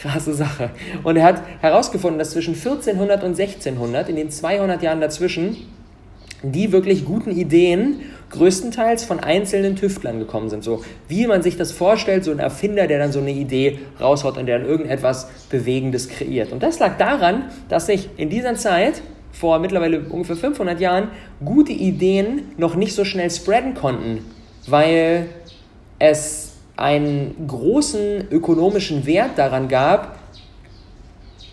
krasse 0.04 0.34
Sache. 0.34 0.70
Und 1.04 1.16
er 1.16 1.24
hat 1.24 1.42
herausgefunden, 1.62 2.20
dass 2.20 2.32
zwischen 2.32 2.54
1400 2.54 3.24
und 3.24 3.40
1600, 3.40 4.10
in 4.10 4.18
den 4.18 4.30
200 4.30 4.84
Jahren 4.84 5.02
dazwischen, 5.02 5.58
die 6.44 6.74
wirklich 6.74 7.06
guten 7.06 7.32
Ideen 7.32 8.02
größtenteils 8.32 9.06
von 9.06 9.22
einzelnen 9.22 9.78
Tüftlern 9.78 10.20
gekommen 10.20 10.50
sind. 10.50 10.64
So 10.64 10.84
wie 11.08 11.26
man 11.26 11.42
sich 11.42 11.56
das 11.56 11.72
vorstellt, 11.72 12.26
so 12.26 12.32
ein 12.32 12.40
Erfinder, 12.40 12.88
der 12.88 13.00
dann 13.00 13.14
so 13.14 13.20
eine 13.20 13.32
Idee 13.32 13.80
raushaut 14.02 14.38
und 14.38 14.46
der 14.48 14.60
dann 14.60 14.68
irgendetwas 14.68 15.30
Bewegendes 15.50 16.10
kreiert. 16.10 16.52
Und 16.52 16.62
das 16.62 16.80
lag 16.80 16.98
daran, 16.98 17.46
dass 17.70 17.86
sich 17.86 18.10
in 18.18 18.30
dieser 18.30 18.56
Zeit, 18.56 19.02
vor 19.32 19.60
mittlerweile 19.60 20.02
ungefähr 20.02 20.36
500 20.36 20.82
Jahren, 20.82 21.08
gute 21.46 21.72
Ideen 21.72 22.52
noch 22.58 22.76
nicht 22.76 22.94
so 22.94 23.06
schnell 23.06 23.32
spreaden 23.32 23.74
konnten, 23.74 24.26
weil 24.68 25.28
es 26.00 26.53
einen 26.76 27.48
großen 27.48 28.30
ökonomischen 28.32 29.06
Wert 29.06 29.38
daran 29.38 29.68
gab, 29.68 30.18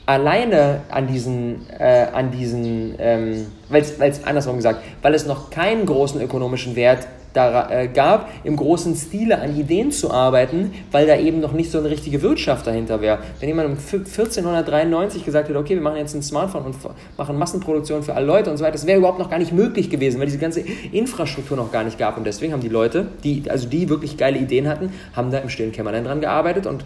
alleine 0.06 0.80
an 0.90 1.06
diesen, 1.06 1.66
äh, 1.78 2.06
an 2.12 2.30
diesen 2.30 2.94
ähm, 2.98 3.46
weil 3.68 3.82
es 3.82 4.24
andersrum 4.24 4.56
gesagt, 4.56 4.82
weil 5.02 5.14
es 5.14 5.26
noch 5.26 5.50
keinen 5.50 5.86
großen 5.86 6.20
ökonomischen 6.20 6.74
Wert 6.74 7.06
da, 7.32 7.70
äh, 7.70 7.88
gab, 7.88 8.30
im 8.44 8.56
großen 8.56 8.94
Stile 8.96 9.40
an 9.40 9.56
Ideen 9.56 9.92
zu 9.92 10.10
arbeiten, 10.10 10.72
weil 10.90 11.06
da 11.06 11.16
eben 11.16 11.40
noch 11.40 11.52
nicht 11.52 11.70
so 11.70 11.78
eine 11.78 11.90
richtige 11.90 12.22
Wirtschaft 12.22 12.66
dahinter 12.66 13.00
wäre. 13.00 13.18
Wenn 13.38 13.48
jemand 13.48 13.68
um 13.68 13.76
1493 13.76 15.24
gesagt 15.24 15.48
hätte, 15.48 15.58
okay, 15.58 15.74
wir 15.74 15.82
machen 15.82 15.96
jetzt 15.96 16.14
ein 16.14 16.22
Smartphone 16.22 16.64
und 16.64 16.76
machen 17.16 17.38
Massenproduktion 17.38 18.02
für 18.02 18.14
alle 18.14 18.26
Leute 18.26 18.50
und 18.50 18.56
so 18.56 18.64
weiter, 18.64 18.72
das 18.72 18.86
wäre 18.86 18.98
überhaupt 18.98 19.18
noch 19.18 19.30
gar 19.30 19.38
nicht 19.38 19.52
möglich 19.52 19.90
gewesen, 19.90 20.18
weil 20.18 20.26
diese 20.26 20.38
ganze 20.38 20.60
Infrastruktur 20.92 21.56
noch 21.56 21.72
gar 21.72 21.84
nicht 21.84 21.98
gab. 21.98 22.16
Und 22.16 22.24
deswegen 22.24 22.52
haben 22.52 22.60
die 22.62 22.68
Leute, 22.68 23.08
die, 23.24 23.44
also 23.48 23.68
die 23.68 23.88
wirklich 23.88 24.16
geile 24.16 24.38
Ideen 24.38 24.68
hatten, 24.68 24.92
haben 25.14 25.30
da 25.30 25.38
im 25.38 25.48
stillen 25.48 25.72
Kämmerlein 25.72 26.04
dran 26.04 26.20
gearbeitet 26.20 26.66
und 26.66 26.84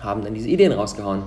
haben 0.00 0.22
dann 0.22 0.34
diese 0.34 0.48
Ideen 0.48 0.72
rausgehauen. 0.72 1.22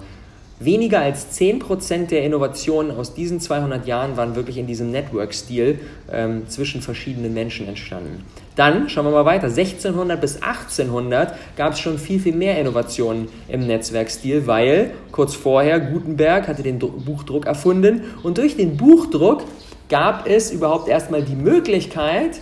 Weniger 0.61 0.99
als 0.99 1.39
10% 1.39 2.07
der 2.07 2.23
Innovationen 2.25 2.91
aus 2.91 3.13
diesen 3.13 3.39
200 3.39 3.87
Jahren 3.87 4.17
waren 4.17 4.35
wirklich 4.35 4.57
in 4.57 4.67
diesem 4.67 4.91
Network-Stil 4.91 5.79
ähm, 6.11 6.49
zwischen 6.49 6.81
verschiedenen 6.81 7.33
Menschen 7.33 7.65
entstanden. 7.65 8.25
Dann 8.57 8.89
schauen 8.89 9.05
wir 9.05 9.11
mal 9.11 9.23
weiter. 9.23 9.47
1600 9.47 10.19
bis 10.19 10.41
1800 10.41 11.33
gab 11.55 11.73
es 11.73 11.79
schon 11.79 11.97
viel, 11.97 12.19
viel 12.19 12.35
mehr 12.35 12.59
Innovationen 12.59 13.29
im 13.47 13.67
Netzwerkstil, 13.67 14.47
weil 14.47 14.91
kurz 15.13 15.33
vorher 15.33 15.79
Gutenberg 15.79 16.49
hatte 16.49 16.61
den 16.61 16.77
Buchdruck 16.77 17.45
erfunden 17.45 18.01
und 18.23 18.37
durch 18.37 18.57
den 18.57 18.75
Buchdruck 18.75 19.43
gab 19.87 20.27
es 20.27 20.51
überhaupt 20.51 20.89
erstmal 20.89 21.21
die 21.23 21.35
Möglichkeit, 21.35 22.41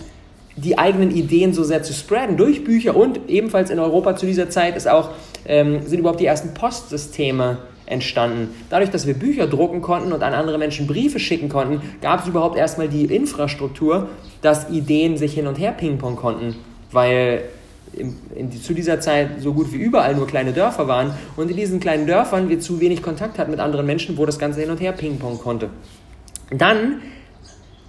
die 0.55 0.79
eigenen 0.79 1.12
Ideen 1.12 1.53
so 1.53 1.63
sehr 1.63 1.83
zu 1.83 1.93
spreaden 1.93 2.36
durch 2.36 2.63
Bücher 2.63 2.95
und 2.95 3.29
ebenfalls 3.29 3.69
in 3.69 3.77
Europa 3.77 4.15
zu 4.15 4.25
dieser 4.25 4.50
Zeit 4.50 4.75
ist 4.75 4.88
auch, 4.88 5.12
ähm, 5.45 5.83
sind 5.86 6.00
überhaupt 6.00 6.19
die 6.19 6.25
ersten 6.25 6.55
Postsysteme 6.55 7.59
entstanden. 7.88 8.53
Dadurch, 8.70 8.89
dass 8.89 9.08
wir 9.08 9.13
Bücher 9.13 9.48
drucken 9.48 9.82
konnten 9.82 10.12
und 10.12 10.22
an 10.22 10.34
andere 10.34 10.58
Menschen 10.58 10.88
Briefe 10.88 11.20
schicken 11.20 11.50
konnten, 11.50 11.82
gab 12.01 12.22
es 12.22 12.27
überhaupt 12.27 12.58
erstmal 12.58 12.89
die 12.89 13.06
Infrastruktur, 13.06 14.10
dass 14.41 14.70
Ideen 14.70 15.17
sich 15.17 15.34
hin 15.34 15.48
und 15.48 15.58
her 15.58 15.72
pingpong 15.72 16.15
konnten, 16.15 16.56
weil 16.91 17.44
in, 17.94 18.15
in, 18.36 18.51
zu 18.51 18.74
dieser 18.74 19.00
Zeit 19.00 19.41
so 19.41 19.53
gut 19.53 19.72
wie 19.72 19.77
überall 19.77 20.15
nur 20.15 20.27
kleine 20.27 20.53
Dörfer 20.53 20.88
waren 20.88 21.13
und 21.36 21.50
in 21.50 21.58
diesen 21.58 21.79
kleinen 21.79 22.06
Dörfern 22.06 22.50
wir 22.50 22.60
zu 22.60 22.79
wenig 22.79 23.01
Kontakt 23.01 23.39
hatten 23.39 23.51
mit 23.51 23.60
anderen 23.60 23.86
Menschen, 23.86 24.17
wo 24.17 24.25
das 24.25 24.38
Ganze 24.38 24.60
hin 24.60 24.70
und 24.70 24.79
her 24.79 24.91
pingpong 24.91 25.39
konnte. 25.39 25.70
Dann, 26.51 27.01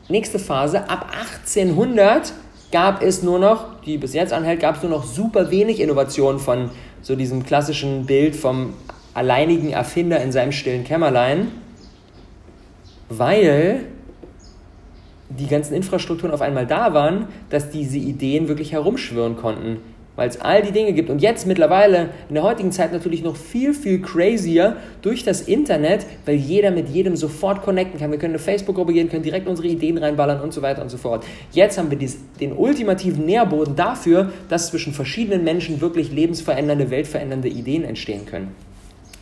nächste 0.08 0.38
Phase, 0.38 0.88
ab 0.88 1.10
1800 1.44 2.32
gab 2.70 3.02
es 3.02 3.22
nur 3.22 3.38
noch, 3.38 3.80
die 3.82 3.98
bis 3.98 4.14
jetzt 4.14 4.32
anhält, 4.32 4.60
gab 4.60 4.76
es 4.76 4.82
nur 4.82 4.90
noch 4.90 5.04
super 5.04 5.50
wenig 5.50 5.80
Innovationen 5.80 6.40
von 6.40 6.70
so 7.02 7.16
diesem 7.16 7.44
klassischen 7.44 8.06
Bild 8.06 8.36
vom 8.36 8.74
alleinigen 9.18 9.70
Erfinder 9.70 10.22
in 10.22 10.32
seinem 10.32 10.52
stillen 10.52 10.84
Kämmerlein. 10.84 11.48
weil 13.10 13.86
die 15.30 15.46
ganzen 15.46 15.74
Infrastrukturen 15.74 16.32
auf 16.32 16.42
einmal 16.42 16.66
da 16.66 16.92
waren, 16.92 17.26
dass 17.48 17.70
diese 17.70 17.96
Ideen 17.96 18.48
wirklich 18.48 18.72
herumschwirren 18.72 19.36
konnten 19.36 19.78
weil 20.18 20.28
es 20.28 20.40
all 20.40 20.62
die 20.62 20.72
Dinge 20.72 20.92
gibt. 20.94 21.10
Und 21.10 21.22
jetzt 21.22 21.46
mittlerweile 21.46 22.08
in 22.28 22.34
der 22.34 22.42
heutigen 22.42 22.72
Zeit 22.72 22.92
natürlich 22.92 23.22
noch 23.22 23.36
viel, 23.36 23.72
viel 23.72 24.02
crazier 24.02 24.74
durch 25.00 25.22
das 25.22 25.42
Internet, 25.42 26.06
weil 26.26 26.34
jeder 26.34 26.72
mit 26.72 26.88
jedem 26.88 27.14
sofort 27.14 27.62
connecten 27.62 28.00
kann. 28.00 28.10
Wir 28.10 28.18
können 28.18 28.32
eine 28.32 28.40
Facebook-Gruppe 28.40 28.94
gehen, 28.94 29.08
können 29.08 29.22
direkt 29.22 29.46
unsere 29.46 29.68
Ideen 29.68 29.96
reinballern 29.96 30.40
und 30.40 30.52
so 30.52 30.60
weiter 30.60 30.82
und 30.82 30.88
so 30.88 30.96
fort. 30.96 31.24
Jetzt 31.52 31.78
haben 31.78 31.88
wir 31.92 31.98
dies, 31.98 32.18
den 32.40 32.52
ultimativen 32.52 33.26
Nährboden 33.26 33.76
dafür, 33.76 34.32
dass 34.48 34.70
zwischen 34.70 34.92
verschiedenen 34.92 35.44
Menschen 35.44 35.80
wirklich 35.80 36.10
lebensverändernde, 36.10 36.90
weltverändernde 36.90 37.46
Ideen 37.46 37.84
entstehen 37.84 38.26
können. 38.26 38.56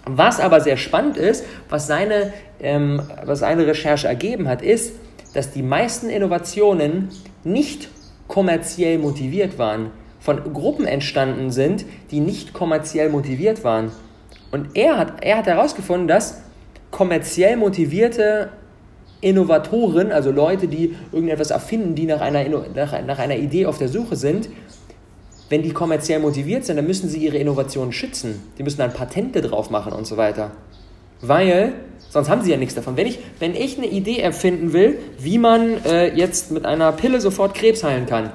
Was 0.08 0.38
aber 0.38 0.60
sehr 0.60 0.76
spannend 0.76 1.16
ist, 1.16 1.44
was 1.68 1.88
seine, 1.88 2.32
ähm, 2.60 3.02
was 3.24 3.40
seine 3.40 3.66
Recherche 3.66 4.06
ergeben 4.06 4.48
hat, 4.48 4.62
ist, 4.62 4.92
dass 5.34 5.50
die 5.50 5.62
meisten 5.62 6.08
Innovationen 6.08 7.08
nicht 7.42 7.88
kommerziell 8.28 8.98
motiviert 8.98 9.58
waren, 9.58 9.90
von 10.20 10.52
Gruppen 10.52 10.86
entstanden 10.86 11.50
sind, 11.50 11.84
die 12.12 12.20
nicht 12.20 12.52
kommerziell 12.52 13.10
motiviert 13.10 13.64
waren. 13.64 13.90
Und 14.52 14.76
er 14.76 14.96
hat, 14.96 15.24
er 15.24 15.38
hat 15.38 15.46
herausgefunden, 15.46 16.06
dass 16.06 16.40
kommerziell 16.92 17.56
motivierte 17.56 18.50
Innovatoren, 19.20 20.12
also 20.12 20.30
Leute, 20.30 20.68
die 20.68 20.94
irgendetwas 21.10 21.50
erfinden, 21.50 21.94
die 21.96 22.06
nach 22.06 22.20
einer, 22.20 22.44
nach, 22.74 23.04
nach 23.04 23.18
einer 23.18 23.36
Idee 23.36 23.66
auf 23.66 23.78
der 23.78 23.88
Suche 23.88 24.14
sind, 24.14 24.48
wenn 25.48 25.62
die 25.62 25.72
kommerziell 25.72 26.18
motiviert 26.18 26.64
sind, 26.64 26.76
dann 26.76 26.86
müssen 26.86 27.08
sie 27.08 27.18
ihre 27.18 27.38
Innovationen 27.38 27.92
schützen. 27.92 28.42
Die 28.58 28.62
müssen 28.62 28.78
dann 28.78 28.92
Patente 28.92 29.40
drauf 29.40 29.70
machen 29.70 29.92
und 29.92 30.06
so 30.06 30.16
weiter. 30.16 30.50
Weil 31.20 31.72
sonst 32.10 32.28
haben 32.28 32.42
sie 32.42 32.50
ja 32.50 32.56
nichts 32.56 32.74
davon. 32.74 32.96
Wenn 32.96 33.06
ich, 33.06 33.18
wenn 33.38 33.54
ich 33.54 33.78
eine 33.78 33.86
Idee 33.86 34.18
erfinden 34.18 34.72
will, 34.72 34.98
wie 35.18 35.38
man 35.38 35.84
äh, 35.84 36.14
jetzt 36.14 36.50
mit 36.50 36.64
einer 36.64 36.92
Pille 36.92 37.20
sofort 37.20 37.54
Krebs 37.54 37.84
heilen 37.84 38.06
kann, 38.06 38.32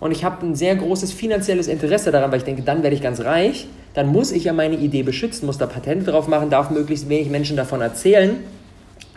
und 0.00 0.12
ich 0.12 0.24
habe 0.24 0.46
ein 0.46 0.54
sehr 0.54 0.74
großes 0.76 1.12
finanzielles 1.12 1.68
Interesse 1.68 2.10
daran, 2.10 2.30
weil 2.32 2.38
ich 2.38 2.44
denke, 2.44 2.62
dann 2.62 2.82
werde 2.82 2.96
ich 2.96 3.02
ganz 3.02 3.20
reich, 3.20 3.66
dann 3.92 4.08
muss 4.08 4.32
ich 4.32 4.44
ja 4.44 4.54
meine 4.54 4.76
Idee 4.76 5.02
beschützen, 5.02 5.44
muss 5.44 5.58
da 5.58 5.66
Patente 5.66 6.10
drauf 6.10 6.26
machen, 6.26 6.48
darf 6.48 6.70
möglichst 6.70 7.10
wenig 7.10 7.28
Menschen 7.28 7.56
davon 7.56 7.82
erzählen, 7.82 8.38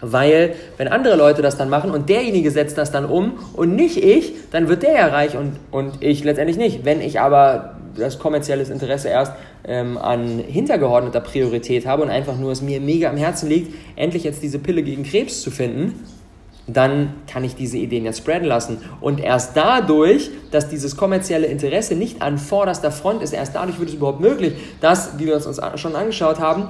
weil 0.04 0.56
wenn 0.78 0.88
andere 0.88 1.16
Leute 1.16 1.42
das 1.42 1.58
dann 1.58 1.70
machen 1.70 1.92
und 1.92 2.10
derjenige 2.10 2.52
setzt 2.52 2.78
das 2.78 2.92
dann 2.92 3.06
um 3.06 3.40
und 3.54 3.76
nicht 3.76 3.98
ich, 3.98 4.34
dann 4.52 4.68
wird 4.68 4.84
der 4.84 4.94
ja 4.94 5.08
reich 5.08 5.38
und, 5.38 5.54
und 5.72 6.04
ich 6.04 6.24
letztendlich 6.24 6.58
nicht. 6.58 6.86
Wenn 6.86 7.02
ich 7.02 7.20
aber 7.20 7.76
das 7.96 8.20
kommerzielle 8.20 8.64
Interesse 8.64 9.08
erst 9.08 9.34
ähm, 9.66 9.98
an 9.98 10.40
hintergeordneter 10.40 11.22
Priorität 11.22 11.86
habe 11.86 12.04
und 12.04 12.10
einfach 12.10 12.38
nur 12.38 12.52
es 12.52 12.62
mir 12.62 12.82
mega 12.82 13.10
am 13.10 13.18
Herzen 13.18 13.48
liegt, 13.48 13.74
endlich 13.96 14.24
jetzt 14.24 14.44
diese 14.44 14.60
Pille 14.60 14.84
gegen 14.84 15.04
Krebs 15.04 15.42
zu 15.42 15.52
finden, 15.52 16.04
dann 16.68 17.14
kann 17.28 17.44
ich 17.44 17.56
diese 17.56 17.78
Ideen 17.78 18.06
ja 18.06 18.14
spreaden 18.14 18.48
lassen. 18.48 18.78
Und 19.02 19.20
erst 19.20 19.56
dadurch, 19.56 20.32
dass 20.52 20.70
dieses 20.70 20.96
kommerzielle 20.96 21.48
Interesse 21.48 21.96
nicht 21.96 22.22
an 22.22 22.38
vorderster 22.38 22.92
Front 22.92 23.22
ist, 23.22 23.34
erst 23.34 23.56
dadurch 23.56 23.80
wird 23.80 23.90
es 23.90 23.96
überhaupt 23.96 24.22
möglich, 24.22 24.54
dass, 24.80 25.20
wie 25.20 25.26
wir 25.26 25.36
uns 25.36 25.62
schon 25.76 25.96
angeschaut 25.96 26.40
haben, 26.40 26.70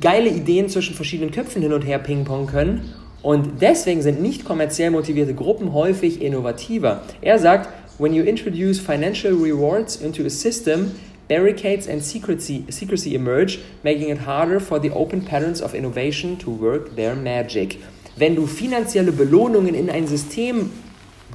geile 0.00 0.28
Ideen 0.28 0.68
zwischen 0.68 0.94
verschiedenen 0.94 1.30
Köpfen 1.30 1.62
hin 1.62 1.72
und 1.72 1.82
her 1.82 1.98
pingpongen 1.98 2.46
können. 2.46 2.92
Und 3.22 3.62
deswegen 3.62 4.02
sind 4.02 4.20
nicht 4.20 4.44
kommerziell 4.44 4.90
motivierte 4.90 5.34
Gruppen 5.34 5.72
häufig 5.72 6.20
innovativer. 6.20 7.02
Er 7.20 7.38
sagt, 7.38 7.70
when 7.98 8.12
you 8.12 8.22
introduce 8.22 8.78
financial 8.78 9.32
rewards 9.32 9.96
into 9.96 10.24
a 10.24 10.30
system, 10.30 10.92
barricades 11.28 11.88
and 11.88 12.02
secrecy, 12.02 12.64
secrecy 12.68 13.14
emerge, 13.14 13.60
making 13.82 14.10
it 14.10 14.26
harder 14.26 14.60
for 14.60 14.80
the 14.80 14.90
open 14.90 15.24
patterns 15.24 15.62
of 15.62 15.74
innovation 15.74 16.38
to 16.38 16.50
work 16.50 16.94
their 16.96 17.14
magic 17.14 17.78
wenn 18.16 18.36
du 18.36 18.46
finanzielle 18.46 19.12
Belohnungen 19.12 19.74
in 19.74 19.90
ein 19.90 20.06
System 20.06 20.70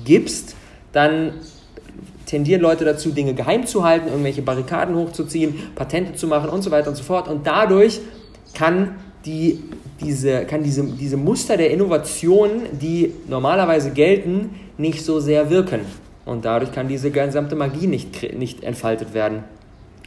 gibst, 0.05 0.55
dann 0.91 1.33
tendieren 2.25 2.61
Leute 2.61 2.85
dazu, 2.85 3.11
Dinge 3.11 3.33
geheim 3.33 3.65
zu 3.65 3.83
halten, 3.83 4.07
irgendwelche 4.07 4.41
Barrikaden 4.41 4.95
hochzuziehen, 4.95 5.55
Patente 5.75 6.13
zu 6.13 6.27
machen 6.27 6.49
und 6.49 6.61
so 6.61 6.71
weiter 6.71 6.89
und 6.89 6.95
so 6.95 7.03
fort. 7.03 7.27
Und 7.27 7.45
dadurch 7.47 7.99
kann, 8.53 8.95
die, 9.25 9.63
diese, 10.01 10.45
kann 10.45 10.63
diese, 10.63 10.83
diese 10.83 11.17
Muster 11.17 11.57
der 11.57 11.71
Innovation, 11.71 12.63
die 12.71 13.13
normalerweise 13.27 13.91
gelten, 13.91 14.51
nicht 14.77 15.03
so 15.03 15.19
sehr 15.19 15.49
wirken. 15.49 15.81
Und 16.25 16.45
dadurch 16.45 16.71
kann 16.71 16.87
diese 16.87 17.11
gesamte 17.11 17.55
Magie 17.55 17.87
nicht, 17.87 18.37
nicht 18.37 18.63
entfaltet 18.63 19.13
werden. 19.13 19.43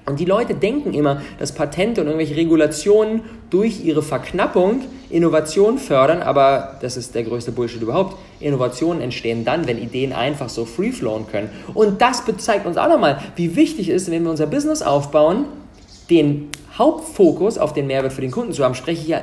Und 0.05 0.19
die 0.19 0.25
Leute 0.25 0.55
denken 0.55 0.95
immer, 0.95 1.23
dass 1.39 1.53
Patente 1.53 2.01
und 2.01 2.09
irgendwelche 2.09 2.35
Regulationen 2.35 3.23
durch 3.51 3.85
ihre 3.85 4.03
Verknappung 4.03 4.81
Innovation 5.11 5.79
fördern, 5.79 6.23
aber 6.23 6.79
das 6.81 6.97
ist 6.97 7.15
der 7.15 7.23
größte 7.23 7.53
Bullshit 7.53 7.81
überhaupt. 7.81 8.17
Innovationen 8.41 9.01
entstehen 9.01 9.45
dann, 9.45 9.69
wenn 9.69 9.79
Ideen 9.79 10.13
einfach 10.13 10.49
so 10.49 10.65
free-flowen 10.65 11.29
können. 11.29 11.51
Und 11.75 12.01
das 12.01 12.25
zeigt 12.39 12.67
uns 12.67 12.79
auch 12.79 12.89
nochmal, 12.89 13.21
wie 13.37 13.55
wichtig 13.55 13.91
es 13.91 14.03
ist, 14.03 14.11
wenn 14.11 14.25
wir 14.25 14.31
unser 14.31 14.49
Business 14.49 14.83
aufbauen, 14.83 15.45
den 16.11 16.49
Hauptfokus 16.79 17.59
auf 17.59 17.73
den 17.73 17.87
Mehrwert 17.87 18.13
für 18.13 18.21
den 18.21 18.31
Kunden 18.31 18.53
zu 18.53 18.65
haben. 18.65 18.75
Spreche 18.75 19.03
ich 19.03 19.09
ja 19.09 19.21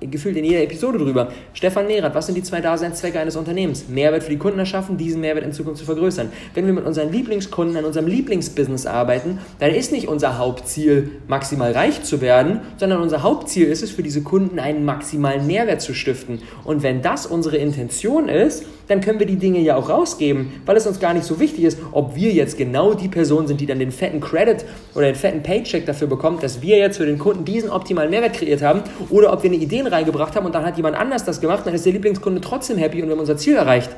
gefühlt 0.00 0.36
in 0.36 0.44
jeder 0.44 0.62
Episode 0.62 0.98
drüber. 0.98 1.32
Stefan 1.52 1.86
Nerath, 1.86 2.14
was 2.14 2.26
sind 2.26 2.36
die 2.36 2.42
zwei 2.42 2.60
Daseinszwecke 2.60 3.18
eines 3.18 3.36
Unternehmens? 3.36 3.88
Mehrwert 3.88 4.22
für 4.22 4.30
die 4.30 4.38
Kunden 4.38 4.58
erschaffen, 4.58 4.96
diesen 4.96 5.20
Mehrwert 5.20 5.44
in 5.44 5.52
Zukunft 5.52 5.80
zu 5.80 5.84
vergrößern. 5.84 6.30
Wenn 6.54 6.66
wir 6.66 6.72
mit 6.72 6.84
unseren 6.84 7.10
Lieblingskunden 7.10 7.76
an 7.76 7.84
unserem 7.84 8.06
Lieblingsbusiness 8.06 8.86
arbeiten, 8.86 9.38
dann 9.58 9.74
ist 9.74 9.92
nicht 9.92 10.08
unser 10.08 10.38
Hauptziel, 10.38 11.10
maximal 11.26 11.72
reich 11.72 12.02
zu 12.02 12.20
werden, 12.20 12.60
sondern 12.76 13.00
unser 13.00 13.22
Hauptziel 13.22 13.66
ist 13.66 13.82
es, 13.82 13.90
für 13.90 14.02
diese 14.02 14.22
Kunden 14.22 14.58
einen 14.58 14.84
maximalen 14.84 15.46
Mehrwert 15.46 15.80
zu 15.80 15.94
stiften. 15.94 16.40
Und 16.64 16.82
wenn 16.82 17.02
das 17.02 17.26
unsere 17.26 17.56
Intention 17.56 18.28
ist, 18.28 18.64
dann 18.88 19.00
können 19.00 19.18
wir 19.18 19.26
die 19.26 19.36
Dinge 19.36 19.60
ja 19.60 19.76
auch 19.76 19.88
rausgeben, 19.88 20.52
weil 20.66 20.76
es 20.76 20.86
uns 20.86 20.98
gar 20.98 21.14
nicht 21.14 21.24
so 21.24 21.38
wichtig 21.38 21.64
ist, 21.64 21.78
ob 21.92 22.16
wir 22.16 22.32
jetzt 22.32 22.56
genau 22.56 22.94
die 22.94 23.08
Person 23.08 23.46
sind, 23.46 23.60
die 23.60 23.66
dann 23.66 23.78
den 23.78 23.92
fetten 23.92 24.20
Credit 24.20 24.64
oder 24.94 25.06
den 25.06 25.14
fetten 25.14 25.42
Paycheck 25.42 25.86
dafür 25.86 26.08
bekommt, 26.08 26.42
dass 26.42 26.62
wir 26.62 26.78
jetzt 26.78 26.96
für 26.96 27.06
den 27.06 27.18
Kunden 27.18 27.44
diesen 27.44 27.70
optimalen 27.70 28.10
Mehrwert 28.10 28.34
kreiert 28.34 28.62
haben 28.62 28.82
oder 29.10 29.32
ob 29.32 29.42
wir 29.42 29.50
eine 29.50 29.60
Reingebracht 29.88 30.34
haben 30.36 30.46
und 30.46 30.54
dann 30.54 30.64
hat 30.64 30.76
jemand 30.76 30.96
anders 30.96 31.24
das 31.24 31.40
gemacht, 31.40 31.66
dann 31.66 31.74
ist 31.74 31.84
der 31.84 31.92
Lieblingskunde 31.92 32.40
trotzdem 32.40 32.78
happy 32.78 33.02
und 33.02 33.08
wir 33.08 33.12
haben 33.12 33.20
unser 33.20 33.36
Ziel 33.36 33.56
erreicht. 33.56 33.90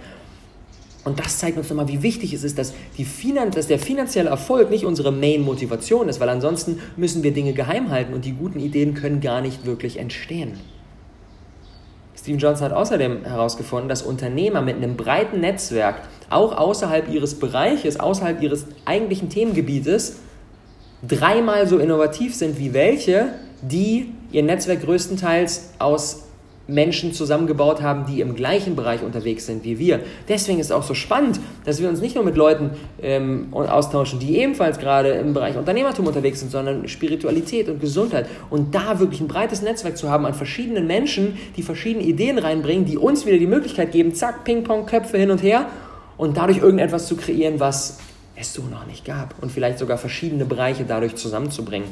Und 1.05 1.19
das 1.19 1.39
zeigt 1.39 1.57
uns 1.57 1.69
nochmal, 1.71 1.89
wie 1.89 2.03
wichtig 2.03 2.35
es 2.35 2.45
ist, 2.45 2.59
dass, 2.59 2.75
die 2.99 3.05
Finan 3.05 3.51
dass 3.51 3.67
der 3.67 3.79
finanzielle 3.79 4.29
Erfolg 4.29 4.71
nicht 4.71 4.85
unsere 4.85 5.13
Main-Motivation 5.13 6.09
ist, 6.09 6.21
weil 6.21 6.29
ansonsten 6.29 6.79
müssen 6.97 7.23
wir 7.23 7.33
Dinge 7.33 7.55
geheim 7.55 7.91
halten 7.91 8.13
und 8.13 8.25
die 8.25 8.33
guten 8.33 8.61
Ideen 8.61 8.95
können 8.95 9.21
gar 9.21 9.41
nicht 9.41 9.65
wirklich 9.65 9.99
entstehen. 9.99 10.59
Steve 12.21 12.37
Johnson 12.37 12.67
hat 12.67 12.73
außerdem 12.75 13.25
herausgefunden, 13.25 13.89
dass 13.89 14.03
Unternehmer 14.03 14.61
mit 14.61 14.77
einem 14.77 14.95
breiten 14.97 15.41
Netzwerk 15.41 16.03
auch 16.29 16.57
außerhalb 16.57 17.09
ihres 17.11 17.39
Bereiches, 17.39 17.99
außerhalb 17.99 18.43
ihres 18.43 18.67
eigentlichen 18.85 19.31
Themengebietes 19.31 20.17
dreimal 21.07 21.67
so 21.67 21.79
innovativ 21.79 22.35
sind 22.35 22.59
wie 22.59 22.75
welche, 22.75 23.33
die 23.63 24.13
ihr 24.33 24.43
Netzwerk 24.43 24.83
größtenteils 24.83 25.75
aus 25.79 26.25
Menschen 26.71 27.13
zusammengebaut 27.13 27.83
haben, 27.83 28.07
die 28.07 28.21
im 28.21 28.35
gleichen 28.35 28.77
Bereich 28.77 29.03
unterwegs 29.03 29.47
sind 29.47 29.65
wie 29.65 29.79
wir. 29.79 30.01
Deswegen 30.29 30.61
ist 30.61 30.67
es 30.67 30.73
auch 30.73 30.83
so 30.83 30.95
spannend, 30.95 31.41
dass 31.65 31.81
wir 31.81 31.89
uns 31.89 32.01
nicht 32.01 32.15
nur 32.15 32.25
mit 32.25 32.37
Leuten 32.37 32.71
ähm, 33.03 33.49
austauschen, 33.53 34.19
die 34.19 34.39
ebenfalls 34.39 34.79
gerade 34.79 35.11
im 35.11 35.35
Bereich 35.35 35.57
Unternehmertum 35.57 36.07
unterwegs 36.07 36.41
sind, 36.41 36.51
sondern 36.51 36.89
Spiritualität 36.89 37.69
und 37.69 37.81
Gesundheit. 37.81 38.27
Und 38.49 38.75
da 38.75 39.01
wirklich 39.01 39.21
ein 39.21 39.29
breites 39.29 39.63
Netzwerk 39.63 39.97
zu 39.97 40.11
haben 40.11 40.27
an 40.27 40.35
verschiedenen 40.35 40.87
Menschen, 40.87 41.39
die 41.57 41.63
verschiedene 41.63 42.05
Ideen 42.05 42.39
reinbringen, 42.39 42.85
die 42.85 42.97
uns 42.97 43.27
wieder 43.27 43.39
die 43.39 43.47
Möglichkeit 43.47 43.93
geben, 43.93 44.15
zack, 44.15 44.45
Ping-Pong, 44.45 44.87
Köpfe 44.87 45.19
hin 45.19 45.31
und 45.31 45.43
her 45.43 45.67
und 46.17 46.37
dadurch 46.37 46.59
irgendetwas 46.59 47.07
zu 47.07 47.17
kreieren, 47.17 47.59
was 47.61 47.99
es 48.37 48.55
so 48.55 48.63
noch 48.63 48.87
nicht 48.87 49.05
gab 49.05 49.35
und 49.41 49.53
vielleicht 49.53 49.79
sogar 49.79 49.99
verschiedene 49.99 50.45
Bereiche 50.45 50.85
dadurch 50.87 51.17
zusammenzubringen. 51.17 51.89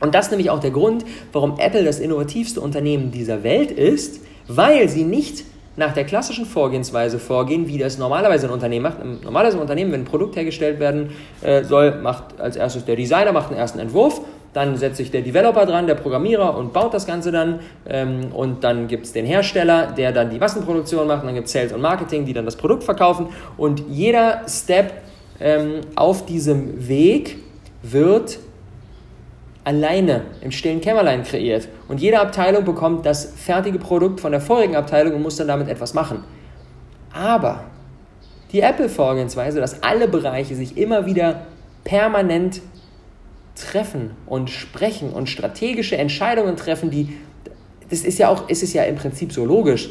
Und 0.00 0.14
das 0.14 0.26
ist 0.26 0.30
nämlich 0.30 0.50
auch 0.50 0.60
der 0.60 0.70
Grund, 0.70 1.04
warum 1.32 1.58
Apple 1.58 1.84
das 1.84 2.00
innovativste 2.00 2.60
Unternehmen 2.60 3.10
dieser 3.10 3.42
Welt 3.42 3.70
ist, 3.70 4.20
weil 4.46 4.88
sie 4.88 5.04
nicht 5.04 5.44
nach 5.78 5.94
der 5.94 6.04
klassischen 6.04 6.44
Vorgehensweise 6.44 7.18
vorgehen, 7.18 7.68
wie 7.68 7.78
das 7.78 7.98
normalerweise 7.98 8.48
ein 8.48 8.52
Unternehmen 8.52 8.82
macht. 8.82 8.98
Normalerweise 9.22 9.58
ein 9.58 9.62
Unternehmen, 9.62 9.92
wenn 9.92 10.00
ein 10.00 10.06
Produkt 10.06 10.34
hergestellt 10.34 10.80
werden 10.80 11.10
äh, 11.40 11.62
soll, 11.62 12.00
macht 12.00 12.40
als 12.40 12.56
erstes 12.56 12.84
der 12.84 12.96
Designer 12.96 13.32
macht 13.32 13.50
einen 13.50 13.58
ersten 13.58 13.78
Entwurf, 13.78 14.20
dann 14.52 14.76
setzt 14.76 14.96
sich 14.96 15.10
der 15.12 15.22
Developer 15.22 15.66
dran, 15.66 15.86
der 15.86 15.94
Programmierer 15.94 16.56
und 16.56 16.72
baut 16.72 16.94
das 16.94 17.06
Ganze 17.06 17.30
dann 17.30 17.60
ähm, 17.88 18.32
und 18.32 18.64
dann 18.64 18.88
gibt 18.88 19.06
es 19.06 19.12
den 19.12 19.24
Hersteller, 19.24 19.92
der 19.96 20.10
dann 20.10 20.30
die 20.30 20.38
Massenproduktion 20.38 21.06
macht, 21.06 21.24
dann 21.24 21.34
gibt 21.34 21.46
es 21.46 21.52
Sales 21.52 21.72
und 21.72 21.80
Marketing, 21.80 22.24
die 22.24 22.32
dann 22.32 22.44
das 22.44 22.56
Produkt 22.56 22.82
verkaufen 22.82 23.28
und 23.56 23.84
jeder 23.88 24.42
Step 24.48 24.92
ähm, 25.38 25.82
auf 25.94 26.26
diesem 26.26 26.88
Weg 26.88 27.36
wird 27.82 28.40
alleine 29.68 30.22
im 30.40 30.50
stillen 30.50 30.80
Kämmerlein 30.80 31.24
kreiert. 31.24 31.68
Und 31.88 32.00
jede 32.00 32.18
Abteilung 32.20 32.64
bekommt 32.64 33.04
das 33.04 33.34
fertige 33.36 33.78
Produkt 33.78 34.18
von 34.18 34.32
der 34.32 34.40
vorigen 34.40 34.74
Abteilung 34.74 35.16
und 35.16 35.22
muss 35.22 35.36
dann 35.36 35.46
damit 35.48 35.68
etwas 35.68 35.92
machen. 35.92 36.24
Aber 37.12 37.64
die 38.50 38.60
Apple-Vorgehensweise, 38.60 39.60
dass 39.60 39.82
alle 39.82 40.08
Bereiche 40.08 40.54
sich 40.54 40.78
immer 40.78 41.04
wieder 41.04 41.42
permanent 41.84 42.62
treffen 43.56 44.12
und 44.24 44.48
sprechen 44.48 45.12
und 45.12 45.28
strategische 45.28 45.98
Entscheidungen 45.98 46.56
treffen, 46.56 46.90
die 46.90 47.18
das 47.90 48.00
ist 48.02 48.18
ja 48.18 48.28
auch, 48.28 48.48
ist 48.48 48.62
es 48.62 48.72
ja 48.72 48.84
im 48.84 48.96
Prinzip 48.96 49.32
so 49.32 49.44
logisch. 49.44 49.90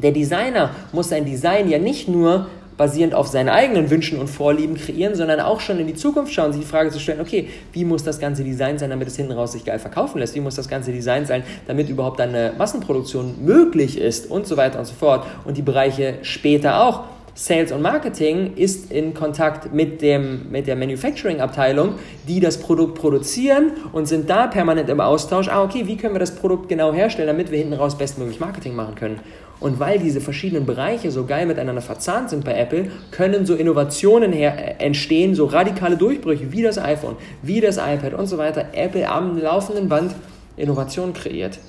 Der 0.00 0.12
Designer 0.12 0.70
muss 0.92 1.08
sein 1.08 1.24
Design 1.24 1.68
ja 1.68 1.78
nicht 1.78 2.08
nur 2.08 2.48
basierend 2.82 3.14
auf 3.14 3.28
seinen 3.28 3.48
eigenen 3.48 3.90
Wünschen 3.90 4.18
und 4.18 4.26
Vorlieben 4.26 4.74
kreieren, 4.74 5.14
sondern 5.14 5.38
auch 5.38 5.60
schon 5.60 5.78
in 5.78 5.86
die 5.86 5.94
Zukunft 5.94 6.32
schauen, 6.32 6.52
sich 6.52 6.62
die 6.62 6.66
Frage 6.66 6.90
zu 6.90 6.98
stellen, 6.98 7.20
okay, 7.20 7.48
wie 7.72 7.84
muss 7.84 8.02
das 8.02 8.18
ganze 8.18 8.42
Design 8.42 8.76
sein, 8.76 8.90
damit 8.90 9.06
es 9.06 9.14
hinten 9.14 9.30
raus 9.30 9.52
sich 9.52 9.64
geil 9.64 9.78
verkaufen 9.78 10.18
lässt? 10.18 10.34
Wie 10.34 10.40
muss 10.40 10.56
das 10.56 10.68
ganze 10.68 10.90
Design 10.90 11.24
sein, 11.24 11.44
damit 11.68 11.88
überhaupt 11.88 12.20
eine 12.20 12.54
Massenproduktion 12.58 13.36
möglich 13.44 14.00
ist 14.00 14.28
und 14.28 14.48
so 14.48 14.56
weiter 14.56 14.80
und 14.80 14.86
so 14.86 14.94
fort. 14.94 15.24
Und 15.44 15.56
die 15.56 15.62
Bereiche 15.62 16.14
später 16.22 16.82
auch. 16.82 17.04
Sales 17.34 17.70
und 17.70 17.82
Marketing 17.82 18.54
ist 18.56 18.90
in 18.90 19.14
Kontakt 19.14 19.72
mit, 19.72 20.02
dem, 20.02 20.50
mit 20.50 20.66
der 20.66 20.76
Manufacturing-Abteilung, 20.76 21.94
die 22.28 22.40
das 22.40 22.58
Produkt 22.58 22.98
produzieren 22.98 23.72
und 23.92 24.06
sind 24.06 24.28
da 24.28 24.48
permanent 24.48 24.90
im 24.90 25.00
Austausch. 25.00 25.48
Ah, 25.48 25.62
okay, 25.62 25.86
wie 25.86 25.96
können 25.96 26.14
wir 26.14 26.18
das 26.20 26.34
Produkt 26.34 26.68
genau 26.68 26.92
herstellen, 26.92 27.28
damit 27.28 27.50
wir 27.52 27.58
hinten 27.58 27.74
raus 27.74 27.96
bestmöglich 27.96 28.38
Marketing 28.38 28.74
machen 28.74 28.96
können? 28.96 29.20
Und 29.62 29.78
weil 29.78 30.00
diese 30.00 30.20
verschiedenen 30.20 30.66
Bereiche 30.66 31.12
so 31.12 31.24
geil 31.24 31.46
miteinander 31.46 31.82
verzahnt 31.82 32.30
sind 32.30 32.44
bei 32.44 32.54
Apple, 32.58 32.90
können 33.12 33.46
so 33.46 33.54
Innovationen 33.54 34.32
her 34.32 34.80
äh, 34.80 34.84
entstehen, 34.84 35.36
so 35.36 35.44
radikale 35.44 35.96
Durchbrüche 35.96 36.50
wie 36.50 36.62
das 36.62 36.78
iPhone, 36.78 37.16
wie 37.42 37.60
das 37.60 37.76
iPad 37.76 38.14
und 38.14 38.26
so 38.26 38.38
weiter. 38.38 38.66
Apple 38.72 39.08
am 39.08 39.38
laufenden 39.38 39.88
Band 39.88 40.14
Innovation 40.56 41.12
kreiert. 41.12 41.60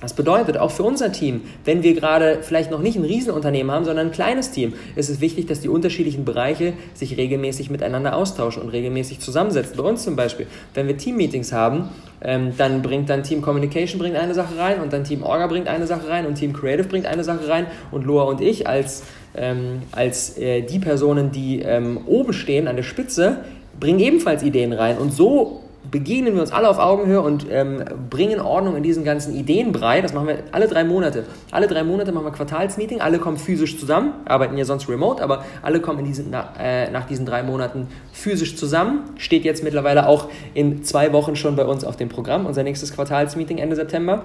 Das 0.00 0.14
bedeutet, 0.14 0.56
auch 0.56 0.70
für 0.70 0.82
unser 0.82 1.12
Team, 1.12 1.42
wenn 1.64 1.82
wir 1.82 1.94
gerade 1.94 2.38
vielleicht 2.42 2.70
noch 2.70 2.80
nicht 2.80 2.96
ein 2.96 3.04
Riesenunternehmen 3.04 3.70
haben, 3.70 3.84
sondern 3.84 4.06
ein 4.06 4.12
kleines 4.12 4.50
Team, 4.50 4.72
ist 4.96 5.10
es 5.10 5.20
wichtig, 5.20 5.46
dass 5.46 5.60
die 5.60 5.68
unterschiedlichen 5.68 6.24
Bereiche 6.24 6.72
sich 6.94 7.18
regelmäßig 7.18 7.68
miteinander 7.68 8.16
austauschen 8.16 8.62
und 8.62 8.70
regelmäßig 8.70 9.20
zusammensetzen. 9.20 9.76
Bei 9.76 9.82
uns 9.82 10.02
zum 10.02 10.16
Beispiel, 10.16 10.46
wenn 10.72 10.88
wir 10.88 10.96
Team-Meetings 10.96 11.52
haben, 11.52 11.90
ähm, 12.22 12.52
dann 12.56 12.80
bringt 12.80 13.10
dann 13.10 13.22
Team 13.22 13.42
Communication 13.42 13.98
bringt 13.98 14.16
eine 14.16 14.34
Sache 14.34 14.58
rein 14.58 14.80
und 14.80 14.92
dann 14.92 15.04
Team 15.04 15.22
Orga 15.22 15.46
bringt 15.46 15.68
eine 15.68 15.86
Sache 15.86 16.08
rein 16.08 16.26
und 16.26 16.34
Team 16.34 16.54
Creative 16.54 16.88
bringt 16.88 17.06
eine 17.06 17.24
Sache 17.24 17.46
rein 17.48 17.66
und 17.90 18.04
Loa 18.04 18.24
und 18.24 18.40
ich 18.40 18.66
als, 18.66 19.02
ähm, 19.36 19.82
als 19.92 20.38
äh, 20.38 20.62
die 20.62 20.78
Personen, 20.78 21.30
die 21.30 21.60
ähm, 21.60 22.00
oben 22.06 22.32
stehen 22.32 22.68
an 22.68 22.76
der 22.76 22.82
Spitze, 22.82 23.38
bringen 23.78 24.00
ebenfalls 24.00 24.42
Ideen 24.42 24.72
rein 24.72 24.98
und 24.98 25.12
so 25.12 25.62
begegnen 25.88 26.34
wir 26.34 26.42
uns 26.42 26.52
alle 26.52 26.68
auf 26.68 26.78
Augenhöhe 26.78 27.20
und 27.20 27.46
ähm, 27.50 27.82
bringen 28.10 28.40
Ordnung 28.40 28.76
in 28.76 28.82
diesen 28.82 29.02
ganzen 29.02 29.34
Ideenbrei. 29.34 30.00
Das 30.02 30.12
machen 30.12 30.28
wir 30.28 30.38
alle 30.52 30.68
drei 30.68 30.84
Monate. 30.84 31.24
Alle 31.50 31.66
drei 31.66 31.84
Monate 31.84 32.12
machen 32.12 32.26
wir 32.26 32.32
Quartalsmeeting. 32.32 33.00
Alle 33.00 33.18
kommen 33.18 33.38
physisch 33.38 33.78
zusammen, 33.78 34.12
arbeiten 34.26 34.56
ja 34.58 34.64
sonst 34.64 34.88
remote, 34.88 35.22
aber 35.22 35.44
alle 35.62 35.80
kommen 35.80 36.04
diesen, 36.04 36.26
na, 36.30 36.52
äh, 36.58 36.90
nach 36.90 37.06
diesen 37.06 37.24
drei 37.24 37.42
Monaten 37.42 37.88
physisch 38.12 38.56
zusammen. 38.56 39.04
Steht 39.16 39.44
jetzt 39.44 39.64
mittlerweile 39.64 40.06
auch 40.06 40.28
in 40.54 40.84
zwei 40.84 41.12
Wochen 41.12 41.34
schon 41.34 41.56
bei 41.56 41.64
uns 41.64 41.84
auf 41.84 41.96
dem 41.96 42.08
Programm, 42.08 42.46
unser 42.46 42.62
nächstes 42.62 42.92
Quartalsmeeting 42.92 43.58
Ende 43.58 43.76
September. 43.76 44.24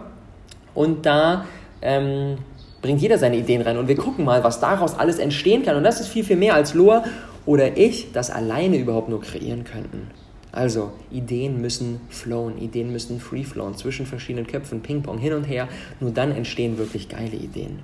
Und 0.73 1.05
da 1.05 1.45
ähm, 1.81 2.37
bringt 2.81 3.01
jeder 3.01 3.17
seine 3.17 3.37
Ideen 3.37 3.61
rein 3.61 3.77
und 3.77 3.87
wir 3.87 3.95
gucken 3.95 4.25
mal, 4.25 4.43
was 4.43 4.59
daraus 4.59 4.99
alles 4.99 5.19
entstehen 5.19 5.63
kann. 5.63 5.77
Und 5.77 5.83
das 5.83 6.01
ist 6.01 6.09
viel, 6.09 6.25
viel 6.25 6.35
mehr 6.35 6.53
als 6.53 6.73
Loa 6.73 7.05
oder 7.45 7.77
ich 7.77 8.11
das 8.11 8.29
alleine 8.29 8.77
überhaupt 8.77 9.07
nur 9.09 9.21
kreieren 9.21 9.63
könnten. 9.63 10.09
Also, 10.55 10.91
Ideen 11.11 11.59
müssen 11.59 11.99
flowen, 12.09 12.57
Ideen 12.57 12.89
müssen 12.93 13.19
free 13.19 13.43
flowen, 13.43 13.75
zwischen 13.75 14.05
verschiedenen 14.05 14.47
Köpfen, 14.47 14.81
Ping-Pong, 14.81 15.17
hin 15.17 15.33
und 15.33 15.43
her. 15.43 15.67
Nur 15.99 16.11
dann 16.11 16.31
entstehen 16.31 16.77
wirklich 16.77 17.09
geile 17.09 17.35
Ideen. 17.35 17.79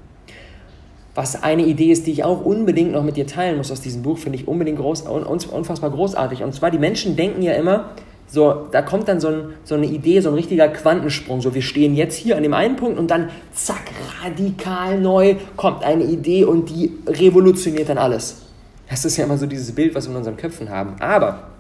Was 1.13 1.43
eine 1.43 1.65
Idee 1.65 1.91
ist, 1.91 2.07
die 2.07 2.11
ich 2.11 2.23
auch 2.23 2.45
unbedingt 2.45 2.93
noch 2.93 3.03
mit 3.03 3.17
dir 3.17 3.27
teilen 3.27 3.57
muss 3.57 3.73
aus 3.73 3.81
diesem 3.81 4.03
Buch, 4.03 4.17
finde 4.17 4.37
ich 4.37 4.47
unbedingt 4.47 4.79
groß, 4.79 5.01
unfassbar 5.01 5.89
großartig. 5.89 6.43
Und 6.43 6.53
zwar, 6.53 6.71
die 6.71 6.79
Menschen 6.79 7.17
denken 7.17 7.41
ja 7.41 7.51
immer, 7.55 7.89
so, 8.25 8.67
da 8.71 8.81
kommt 8.81 9.09
dann 9.09 9.19
so, 9.19 9.27
ein, 9.27 9.43
so, 9.65 9.75
eine 9.75 9.87
Idee, 9.87 10.21
so 10.21 10.29
ein 10.29 10.35
richtiger 10.35 10.69
Quantensprung. 10.69 11.41
So, 11.41 11.53
wir 11.53 11.61
stehen 11.61 11.93
jetzt 11.93 12.15
hier 12.15 12.37
an 12.37 12.43
dem 12.43 12.53
einen 12.53 12.77
Punkt 12.77 12.97
und 12.97 13.11
dann, 13.11 13.31
zack, 13.51 13.91
radikal 14.23 14.97
neu 14.97 15.35
kommt 15.57 15.83
eine 15.83 16.05
Idee 16.05 16.45
und 16.45 16.69
die 16.69 16.93
revolutioniert 17.05 17.89
dann 17.89 17.97
alles. 17.97 18.43
Das 18.89 19.03
ist 19.03 19.17
ja 19.17 19.25
immer 19.25 19.37
so 19.37 19.46
dieses 19.46 19.75
Bild, 19.75 19.93
was 19.93 20.07
wir 20.07 20.11
in 20.11 20.17
unseren 20.17 20.37
Köpfen 20.37 20.69
haben. 20.69 20.96
Aber 21.01 21.51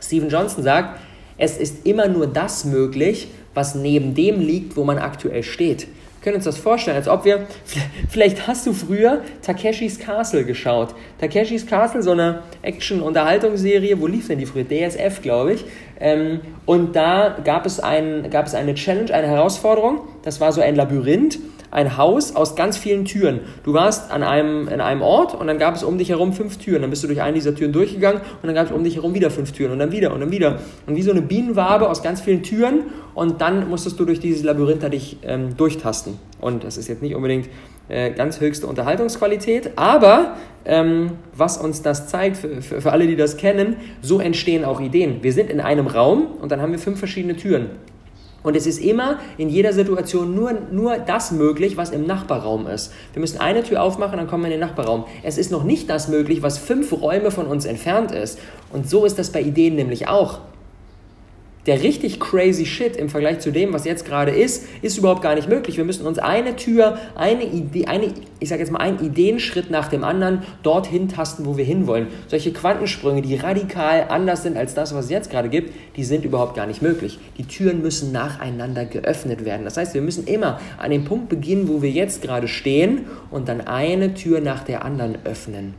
Steven 0.00 0.28
Johnson 0.28 0.62
sagt, 0.62 1.00
es 1.38 1.58
ist 1.58 1.86
immer 1.86 2.08
nur 2.08 2.26
das 2.26 2.64
möglich, 2.64 3.28
was 3.54 3.74
neben 3.74 4.14
dem 4.14 4.40
liegt, 4.40 4.76
wo 4.76 4.84
man 4.84 4.98
aktuell 4.98 5.42
steht. 5.42 5.82
Wir 5.86 6.32
können 6.32 6.36
uns 6.36 6.44
das 6.44 6.58
vorstellen, 6.58 6.96
als 6.96 7.08
ob 7.08 7.24
wir, 7.24 7.46
vielleicht 8.08 8.46
hast 8.46 8.66
du 8.66 8.72
früher 8.72 9.22
Takeshis 9.42 9.98
Castle 9.98 10.44
geschaut. 10.44 10.94
Takeshis 11.18 11.66
Castle, 11.66 12.02
so 12.02 12.12
eine 12.12 12.42
Action-Unterhaltungsserie, 12.62 14.00
wo 14.00 14.06
lief 14.06 14.28
denn 14.28 14.38
die 14.38 14.46
früher? 14.46 14.64
DSF, 14.64 15.22
glaube 15.22 15.54
ich. 15.54 15.64
Ähm, 16.00 16.40
und 16.64 16.96
da 16.96 17.38
gab 17.44 17.64
es, 17.64 17.80
ein, 17.80 18.28
gab 18.30 18.46
es 18.46 18.54
eine 18.54 18.74
Challenge, 18.74 19.12
eine 19.14 19.28
Herausforderung. 19.28 20.00
Das 20.22 20.40
war 20.40 20.52
so 20.52 20.60
ein 20.60 20.74
Labyrinth 20.74 21.38
ein 21.76 21.98
Haus 21.98 22.34
aus 22.34 22.56
ganz 22.56 22.78
vielen 22.78 23.04
Türen. 23.04 23.40
Du 23.62 23.74
warst 23.74 24.10
an 24.10 24.22
einem, 24.22 24.66
in 24.66 24.80
einem 24.80 25.02
Ort 25.02 25.34
und 25.34 25.46
dann 25.46 25.58
gab 25.58 25.74
es 25.74 25.82
um 25.82 25.98
dich 25.98 26.08
herum 26.08 26.32
fünf 26.32 26.56
Türen. 26.56 26.80
Dann 26.80 26.90
bist 26.90 27.02
du 27.02 27.06
durch 27.06 27.20
eine 27.20 27.34
dieser 27.34 27.54
Türen 27.54 27.74
durchgegangen 27.74 28.22
und 28.22 28.46
dann 28.46 28.54
gab 28.54 28.66
es 28.66 28.72
um 28.72 28.82
dich 28.82 28.96
herum 28.96 29.12
wieder 29.12 29.30
fünf 29.30 29.52
Türen 29.52 29.72
und 29.72 29.78
dann 29.78 29.92
wieder 29.92 30.14
und 30.14 30.20
dann 30.20 30.30
wieder. 30.30 30.58
Und 30.86 30.96
wie 30.96 31.02
so 31.02 31.10
eine 31.10 31.20
Bienenwabe 31.20 31.90
aus 31.90 32.02
ganz 32.02 32.22
vielen 32.22 32.42
Türen 32.42 32.84
und 33.14 33.42
dann 33.42 33.68
musstest 33.68 34.00
du 34.00 34.06
durch 34.06 34.20
dieses 34.20 34.42
Labyrinth 34.42 34.82
da 34.82 34.88
dich 34.88 35.18
ähm, 35.22 35.54
durchtasten. 35.58 36.14
Und 36.40 36.64
das 36.64 36.78
ist 36.78 36.88
jetzt 36.88 37.02
nicht 37.02 37.14
unbedingt 37.14 37.50
äh, 37.90 38.10
ganz 38.10 38.40
höchste 38.40 38.66
Unterhaltungsqualität, 38.66 39.72
aber 39.76 40.36
ähm, 40.64 41.10
was 41.34 41.58
uns 41.58 41.82
das 41.82 42.08
zeigt, 42.08 42.38
für, 42.38 42.62
für, 42.62 42.80
für 42.80 42.92
alle, 42.92 43.06
die 43.06 43.16
das 43.16 43.36
kennen, 43.36 43.76
so 44.00 44.18
entstehen 44.18 44.64
auch 44.64 44.80
Ideen. 44.80 45.22
Wir 45.22 45.34
sind 45.34 45.50
in 45.50 45.60
einem 45.60 45.88
Raum 45.88 46.26
und 46.40 46.50
dann 46.50 46.62
haben 46.62 46.72
wir 46.72 46.78
fünf 46.78 46.98
verschiedene 46.98 47.36
Türen. 47.36 47.68
Und 48.46 48.54
es 48.54 48.64
ist 48.64 48.78
immer 48.78 49.18
in 49.38 49.48
jeder 49.48 49.72
Situation 49.72 50.32
nur, 50.36 50.52
nur 50.70 50.98
das 50.98 51.32
möglich, 51.32 51.76
was 51.76 51.90
im 51.90 52.06
Nachbarraum 52.06 52.68
ist. 52.68 52.92
Wir 53.12 53.18
müssen 53.18 53.40
eine 53.40 53.64
Tür 53.64 53.82
aufmachen, 53.82 54.18
dann 54.18 54.28
kommen 54.28 54.44
wir 54.44 54.52
in 54.52 54.60
den 54.60 54.60
Nachbarraum. 54.60 55.04
Es 55.24 55.36
ist 55.36 55.50
noch 55.50 55.64
nicht 55.64 55.90
das 55.90 56.06
möglich, 56.06 56.42
was 56.42 56.56
fünf 56.56 56.92
Räume 56.92 57.32
von 57.32 57.46
uns 57.46 57.64
entfernt 57.64 58.12
ist. 58.12 58.38
Und 58.72 58.88
so 58.88 59.04
ist 59.04 59.18
das 59.18 59.30
bei 59.30 59.42
Ideen 59.42 59.74
nämlich 59.74 60.06
auch 60.06 60.38
der 61.66 61.82
richtig 61.82 62.20
crazy 62.20 62.64
Shit 62.64 62.96
im 62.96 63.08
Vergleich 63.08 63.40
zu 63.40 63.50
dem, 63.50 63.72
was 63.72 63.84
jetzt 63.84 64.04
gerade 64.04 64.30
ist, 64.30 64.66
ist 64.82 64.98
überhaupt 64.98 65.22
gar 65.22 65.34
nicht 65.34 65.48
möglich. 65.48 65.76
Wir 65.76 65.84
müssen 65.84 66.06
uns 66.06 66.18
eine 66.18 66.56
Tür, 66.56 66.98
eine 67.14 67.44
Idee, 67.44 67.86
eine, 67.86 68.12
ich 68.38 68.48
sage 68.48 68.62
jetzt 68.62 68.70
mal 68.70 68.78
einen 68.78 69.00
Ideenschritt 69.04 69.70
nach 69.70 69.88
dem 69.88 70.04
anderen 70.04 70.42
dorthin 70.62 71.08
tasten, 71.08 71.44
wo 71.44 71.56
wir 71.56 71.64
hinwollen. 71.64 72.06
Solche 72.28 72.52
Quantensprünge, 72.52 73.22
die 73.22 73.34
radikal 73.34 74.06
anders 74.08 74.42
sind 74.42 74.56
als 74.56 74.74
das, 74.74 74.94
was 74.94 75.06
es 75.06 75.10
jetzt 75.10 75.30
gerade 75.30 75.48
gibt, 75.48 75.72
die 75.96 76.04
sind 76.04 76.24
überhaupt 76.24 76.54
gar 76.54 76.66
nicht 76.66 76.82
möglich. 76.82 77.18
Die 77.36 77.44
Türen 77.44 77.82
müssen 77.82 78.12
nacheinander 78.12 78.84
geöffnet 78.84 79.44
werden. 79.44 79.64
Das 79.64 79.76
heißt, 79.76 79.94
wir 79.94 80.02
müssen 80.02 80.26
immer 80.26 80.60
an 80.78 80.90
dem 80.90 81.04
Punkt 81.04 81.28
beginnen, 81.28 81.68
wo 81.68 81.82
wir 81.82 81.90
jetzt 81.90 82.22
gerade 82.22 82.46
stehen 82.48 83.06
und 83.30 83.48
dann 83.48 83.60
eine 83.60 84.14
Tür 84.14 84.40
nach 84.40 84.62
der 84.62 84.84
anderen 84.84 85.18
öffnen. 85.24 85.74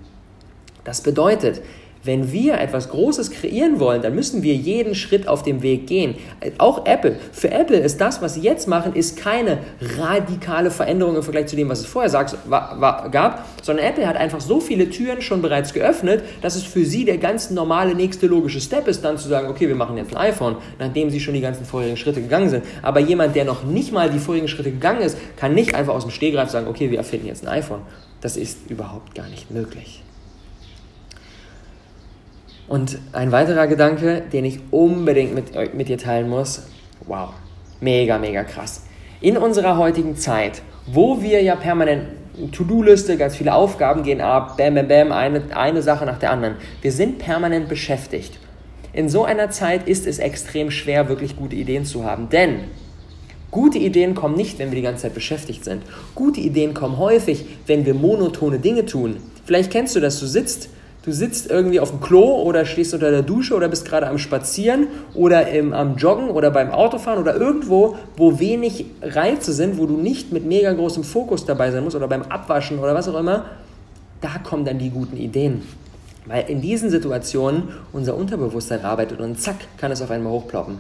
Das 0.84 1.02
bedeutet, 1.02 1.62
wenn 2.04 2.32
wir 2.32 2.60
etwas 2.60 2.90
Großes 2.90 3.32
kreieren 3.32 3.80
wollen, 3.80 4.02
dann 4.02 4.16
müssen 4.16 4.44
wir 4.44 4.54
jeden 4.54 4.96
Schritt 4.96 5.28
auf 5.28 5.44
dem 5.44 5.62
Weg 5.62 5.88
gehen. 5.88 6.16
Auch 6.58 6.86
Apple. 6.86 7.18
Für 7.32 7.52
Apple 7.52 7.78
ist 7.78 8.00
das, 8.00 8.22
was 8.22 8.36
sie 8.36 8.42
jetzt 8.42 8.68
machen, 8.68 8.94
ist 8.94 9.18
keine 9.18 9.60
radikale 9.98 10.72
Veränderung 10.72 11.16
im 11.16 11.24
Vergleich 11.24 11.48
zu 11.48 11.56
dem, 11.56 11.70
was 11.70 11.80
es 11.80 11.86
vorher 11.86 12.10
gab, 12.10 13.46
sondern 13.62 13.86
Apple 13.86 14.08
hat 14.08 14.16
einfach 14.16 14.42
so 14.42 14.60
viele 14.60 14.90
Türen 14.90 15.22
schon 15.22 15.42
bereits 15.42 15.74
geöffnet, 15.74 16.24
dass 16.42 16.56
es 16.56 16.64
für 16.64 16.86
sie 16.86 17.06
der 17.06 17.18
ganz 17.18 17.50
normale 17.50 17.96
nächste 17.96 18.28
logische 18.28 18.62
Step 18.62 18.88
ist, 18.88 19.04
dann 19.04 19.18
zu 19.18 19.28
sagen, 19.28 19.50
okay, 19.50 19.68
wir 19.68 19.76
machen 19.76 19.98
jetzt 19.98 20.16
ein 20.16 20.18
iPhone, 20.18 20.58
nachdem 20.80 21.10
sie 21.10 21.20
schon 21.20 21.34
die 21.34 21.42
ganzen 21.42 21.66
vorherigen 21.66 21.98
Schritte 21.98 22.22
gegangen 22.22 22.50
sind. 22.50 22.64
Aber 22.82 23.00
jemand, 23.00 23.36
der 23.36 23.46
noch 23.46 23.64
nicht 23.64 23.92
mal 23.92 24.10
die 24.10 24.20
vorherigen 24.20 24.48
Schritte 24.48 24.72
gegangen 24.72 25.02
ist, 25.02 25.18
kann 25.36 25.54
nicht 25.54 25.76
einfach 25.76 25.94
aus 25.94 26.04
dem 26.04 26.12
Stehgreif 26.12 26.50
sagen, 26.50 26.68
okay, 26.68 26.92
wir 26.92 26.98
erfinden 26.98 27.28
jetzt 27.28 27.46
ein 27.46 27.50
iPhone. 27.50 27.82
Das 28.22 28.38
ist 28.38 28.70
überhaupt 28.70 29.14
gar 29.14 29.28
nicht 29.28 29.52
möglich. 29.52 30.02
Und 32.68 33.00
ein 33.14 33.32
weiterer 33.32 33.68
Gedanke, 33.68 34.22
den 34.34 34.44
ich 34.46 34.60
unbedingt 34.72 35.34
mit, 35.34 35.74
mit 35.74 35.88
dir 35.88 35.98
teilen 35.98 36.30
muss, 36.30 36.68
wow, 37.06 37.30
mega, 37.80 38.18
mega 38.18 38.44
krass. 38.44 38.84
In 39.22 39.38
unserer 39.38 39.78
heutigen 39.78 40.18
Zeit, 40.18 40.62
wo 40.86 41.22
wir 41.22 41.42
ja 41.42 41.56
permanent 41.56 42.04
To-Do-Liste, 42.52 43.18
ganz 43.18 43.36
viele 43.36 43.54
Aufgaben 43.54 44.04
gehen 44.04 44.22
ab, 44.22 44.58
bam, 44.58 44.76
bam, 44.76 44.88
bam, 44.88 45.12
eine, 45.12 45.42
eine 45.56 45.82
Sache 45.82 46.06
nach 46.06 46.20
der 46.20 46.32
anderen. 46.32 46.56
Wir 46.82 46.92
sind 46.92 47.20
permanent 47.20 47.70
beschäftigt. 47.70 48.38
In 48.94 49.10
so 49.10 49.24
einer 49.24 49.50
Zeit 49.50 49.88
ist 49.88 50.06
es 50.06 50.20
extrem 50.20 50.70
schwer, 50.70 51.10
wirklich 51.10 51.36
gute 51.36 51.56
Ideen 51.56 51.86
zu 51.86 52.04
haben, 52.04 52.30
denn 52.30 52.66
gute 53.50 53.78
Ideen 53.78 54.14
kommen 54.14 54.36
nicht, 54.36 54.60
wenn 54.60 54.72
wir 54.72 54.76
die 54.76 54.82
ganze 54.82 55.04
Zeit 55.04 55.14
beschäftigt 55.14 55.64
sind. 55.64 55.84
Gute 56.16 56.42
Ideen 56.42 56.74
kommen 56.74 56.98
häufig, 56.98 57.46
wenn 57.66 57.86
wir 57.86 57.94
monotone 57.94 58.60
Dinge 58.60 58.86
tun. 58.86 59.18
Vielleicht 59.46 59.72
kennst 59.72 59.96
du 59.96 60.00
das, 60.00 60.20
du 60.20 60.26
sitzt 60.26 60.70
Du 61.04 61.14
sitzt 61.14 61.50
irgendwie 61.50 61.80
auf 61.80 61.92
dem 61.92 62.02
Klo 62.02 62.42
oder 62.42 62.66
stehst 62.66 62.94
unter 62.94 63.12
der 63.12 63.22
Dusche 63.22 63.56
oder 63.56 63.70
bist 63.70 63.86
gerade 63.86 64.08
am 64.08 64.18
Spazieren 64.18 64.88
oder 65.14 65.48
im, 65.48 65.72
am 65.72 65.96
Joggen 65.96 66.30
oder 66.30 66.52
beim 66.52 66.72
Autofahren 66.72 67.20
oder 67.20 67.36
irgendwo, 67.36 67.96
wo 68.18 68.40
wenig 68.40 68.86
Reize 69.02 69.54
sind, 69.54 69.78
wo 69.78 69.86
du 69.86 69.96
nicht 69.96 70.34
mit 70.34 70.46
mega 70.46 70.74
großem 70.74 71.06
Fokus 71.06 71.46
dabei 71.46 71.72
sein 71.72 71.84
musst 71.84 71.96
oder 71.96 72.10
beim 72.10 72.24
Abwaschen 72.24 72.80
oder 72.80 72.94
was 72.94 73.08
auch 73.08 73.18
immer. 73.18 73.46
Da 74.20 74.40
kommen 74.44 74.66
dann 74.66 74.80
die 74.80 74.90
guten 74.90 75.16
Ideen. 75.16 75.62
Weil 76.26 76.50
in 76.50 76.60
diesen 76.60 76.90
Situationen 76.90 77.70
unser 77.94 78.18
Unterbewusstsein 78.18 78.84
arbeitet 78.84 79.22
und 79.22 79.40
zack 79.40 79.56
kann 79.78 79.92
es 79.92 80.02
auf 80.02 80.12
einmal 80.12 80.34
hochploppen. 80.34 80.78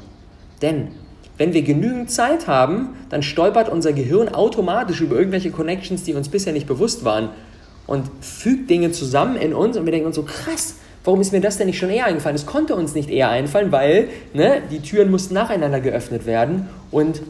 Denn 0.61 0.89
wenn 1.37 1.53
wir 1.53 1.61
genügend 1.61 2.11
Zeit 2.11 2.47
haben, 2.47 2.95
dann 3.09 3.23
stolpert 3.23 3.69
unser 3.69 3.93
Gehirn 3.93 4.27
automatisch 4.27 4.99
über 4.99 5.15
irgendwelche 5.15 5.51
Connections, 5.51 6.03
die 6.03 6.15
uns 6.15 6.27
bisher 6.27 6.51
nicht 6.51 6.67
bewusst 6.67 7.05
waren 7.05 7.29
und 7.87 8.05
fügt 8.21 8.69
Dinge 8.69 8.91
zusammen 8.91 9.37
in 9.37 9.53
uns 9.53 9.77
und 9.77 9.85
wir 9.85 9.91
denken 9.91 10.07
uns 10.07 10.15
so, 10.15 10.23
krass, 10.23 10.75
warum 11.03 11.21
ist 11.21 11.31
mir 11.31 11.41
das 11.41 11.57
denn 11.57 11.67
nicht 11.67 11.79
schon 11.79 11.89
eher 11.89 12.05
eingefallen? 12.05 12.35
Es 12.35 12.45
konnte 12.45 12.75
uns 12.75 12.93
nicht 12.93 13.09
eher 13.09 13.29
einfallen, 13.29 13.71
weil 13.71 14.09
ne, 14.33 14.61
die 14.69 14.81
Türen 14.81 15.09
mussten 15.09 15.33
nacheinander 15.33 15.79
geöffnet 15.79 16.25
werden 16.25 16.67
und 16.91 17.21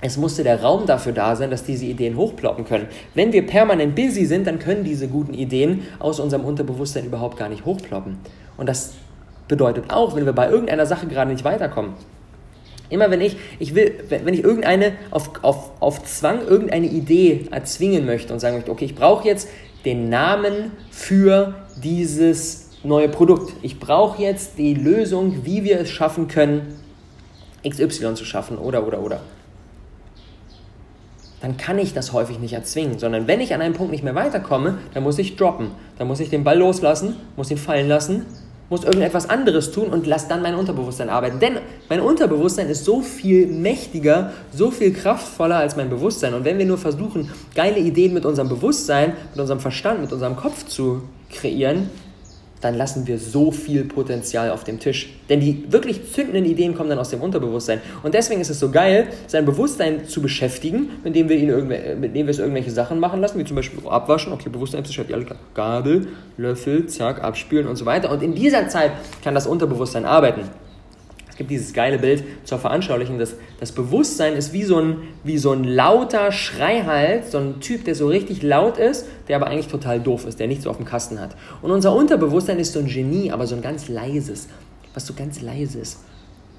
es 0.00 0.16
musste 0.16 0.42
der 0.42 0.60
Raum 0.60 0.86
dafür 0.86 1.12
da 1.12 1.34
sein, 1.36 1.50
dass 1.50 1.64
diese 1.64 1.86
Ideen 1.86 2.16
hochploppen 2.16 2.64
können. 2.64 2.88
Wenn 3.14 3.32
wir 3.32 3.46
permanent 3.46 3.94
busy 3.94 4.26
sind, 4.26 4.46
dann 4.46 4.58
können 4.58 4.84
diese 4.84 5.08
guten 5.08 5.32
Ideen 5.32 5.84
aus 5.98 6.20
unserem 6.20 6.44
Unterbewusstsein 6.44 7.06
überhaupt 7.06 7.38
gar 7.38 7.48
nicht 7.48 7.64
hochploppen. 7.64 8.18
Und 8.56 8.68
das 8.68 8.92
bedeutet 9.48 9.90
auch, 9.90 10.14
wenn 10.14 10.26
wir 10.26 10.32
bei 10.32 10.48
irgendeiner 10.50 10.84
Sache 10.84 11.06
gerade 11.06 11.30
nicht 11.30 11.44
weiterkommen, 11.44 11.94
Immer 12.90 13.10
wenn 13.10 13.22
ich, 13.22 13.36
ich 13.58 13.74
will, 13.74 13.94
wenn 14.08 14.34
ich 14.34 14.44
irgendeine 14.44 14.92
auf, 15.10 15.42
auf, 15.42 15.70
auf 15.80 16.04
Zwang 16.04 16.46
irgendeine 16.46 16.86
Idee 16.86 17.46
erzwingen 17.50 18.04
möchte 18.04 18.32
und 18.32 18.40
sagen 18.40 18.56
möchte, 18.56 18.70
okay, 18.70 18.84
ich 18.84 18.94
brauche 18.94 19.26
jetzt 19.26 19.48
den 19.84 20.08
Namen 20.08 20.72
für 20.90 21.54
dieses 21.82 22.70
neue 22.82 23.08
Produkt. 23.08 23.52
Ich 23.62 23.78
brauche 23.78 24.22
jetzt 24.22 24.58
die 24.58 24.74
Lösung, 24.74 25.44
wie 25.44 25.64
wir 25.64 25.80
es 25.80 25.90
schaffen 25.90 26.28
können, 26.28 26.78
XY 27.68 28.14
zu 28.14 28.24
schaffen 28.24 28.58
oder 28.58 28.86
oder 28.86 29.00
oder. 29.00 29.20
Dann 31.40 31.56
kann 31.56 31.78
ich 31.78 31.92
das 31.92 32.12
häufig 32.12 32.38
nicht 32.38 32.54
erzwingen, 32.54 32.98
sondern 32.98 33.26
wenn 33.26 33.40
ich 33.40 33.52
an 33.52 33.60
einem 33.60 33.74
Punkt 33.74 33.92
nicht 33.92 34.04
mehr 34.04 34.14
weiterkomme, 34.14 34.78
dann 34.94 35.02
muss 35.02 35.18
ich 35.18 35.36
droppen. 35.36 35.72
Dann 35.98 36.08
muss 36.08 36.20
ich 36.20 36.30
den 36.30 36.44
Ball 36.44 36.58
loslassen, 36.58 37.16
muss 37.36 37.50
ihn 37.50 37.58
fallen 37.58 37.88
lassen 37.88 38.24
muss 38.70 38.84
irgendetwas 38.84 39.28
anderes 39.28 39.72
tun 39.72 39.88
und 39.88 40.06
lass 40.06 40.28
dann 40.28 40.42
mein 40.42 40.54
Unterbewusstsein 40.54 41.10
arbeiten. 41.10 41.38
Denn 41.38 41.58
mein 41.88 42.00
Unterbewusstsein 42.00 42.68
ist 42.68 42.84
so 42.84 43.02
viel 43.02 43.46
mächtiger, 43.46 44.32
so 44.52 44.70
viel 44.70 44.92
kraftvoller 44.92 45.56
als 45.56 45.76
mein 45.76 45.90
Bewusstsein. 45.90 46.34
Und 46.34 46.44
wenn 46.44 46.58
wir 46.58 46.66
nur 46.66 46.78
versuchen, 46.78 47.30
geile 47.54 47.78
Ideen 47.78 48.14
mit 48.14 48.24
unserem 48.24 48.48
Bewusstsein, 48.48 49.12
mit 49.32 49.40
unserem 49.40 49.60
Verstand, 49.60 50.00
mit 50.00 50.12
unserem 50.12 50.36
Kopf 50.36 50.66
zu 50.66 51.02
kreieren, 51.30 51.90
dann 52.64 52.74
lassen 52.74 53.06
wir 53.06 53.18
so 53.18 53.50
viel 53.50 53.84
Potenzial 53.84 54.50
auf 54.50 54.64
dem 54.64 54.80
Tisch. 54.80 55.10
Denn 55.28 55.40
die 55.40 55.70
wirklich 55.70 56.12
zündenden 56.12 56.46
Ideen 56.46 56.74
kommen 56.74 56.88
dann 56.88 56.98
aus 56.98 57.10
dem 57.10 57.20
Unterbewusstsein. 57.20 57.80
Und 58.02 58.14
deswegen 58.14 58.40
ist 58.40 58.48
es 58.48 58.58
so 58.58 58.70
geil, 58.70 59.08
sein 59.26 59.44
Bewusstsein 59.44 60.06
zu 60.06 60.22
beschäftigen, 60.22 60.88
indem 61.04 61.28
wir, 61.28 61.36
ihn 61.36 61.50
indem 61.50 62.26
wir 62.26 62.30
es 62.30 62.38
irgendwelche 62.38 62.70
Sachen 62.70 62.98
machen 63.00 63.20
lassen, 63.20 63.38
wie 63.38 63.44
zum 63.44 63.56
Beispiel 63.56 63.86
abwaschen, 63.86 64.32
okay, 64.32 64.48
Bewusstsein 64.48 64.82
beschäftigen, 64.82 65.26
Gabel, 65.52 66.08
Löffel, 66.38 66.86
zack, 66.86 67.22
abspülen 67.22 67.68
und 67.68 67.76
so 67.76 67.84
weiter. 67.84 68.10
Und 68.10 68.22
in 68.22 68.34
dieser 68.34 68.68
Zeit 68.68 68.92
kann 69.22 69.34
das 69.34 69.46
Unterbewusstsein 69.46 70.06
arbeiten. 70.06 70.42
Es 71.34 71.38
gibt 71.38 71.50
dieses 71.50 71.72
geile 71.72 71.98
Bild 71.98 72.22
zur 72.44 72.60
Veranschaulichung, 72.60 73.18
dass 73.18 73.34
das 73.58 73.72
Bewusstsein 73.72 74.34
ist 74.34 74.52
wie 74.52 74.62
so, 74.62 74.78
ein, 74.78 74.98
wie 75.24 75.36
so 75.36 75.50
ein 75.50 75.64
lauter 75.64 76.30
Schreihals, 76.30 77.32
so 77.32 77.38
ein 77.38 77.58
Typ, 77.58 77.84
der 77.84 77.96
so 77.96 78.06
richtig 78.06 78.44
laut 78.44 78.78
ist, 78.78 79.06
der 79.26 79.34
aber 79.34 79.48
eigentlich 79.48 79.66
total 79.66 79.98
doof 79.98 80.26
ist, 80.28 80.38
der 80.38 80.46
nichts 80.46 80.64
auf 80.64 80.76
dem 80.76 80.86
Kasten 80.86 81.18
hat. 81.18 81.34
Und 81.60 81.72
unser 81.72 81.92
Unterbewusstsein 81.92 82.60
ist 82.60 82.72
so 82.72 82.78
ein 82.78 82.86
Genie, 82.86 83.32
aber 83.32 83.48
so 83.48 83.56
ein 83.56 83.62
ganz 83.62 83.88
leises, 83.88 84.46
was 84.94 85.08
so 85.08 85.14
ganz 85.14 85.42
leise 85.42 85.80
ist. 85.80 85.98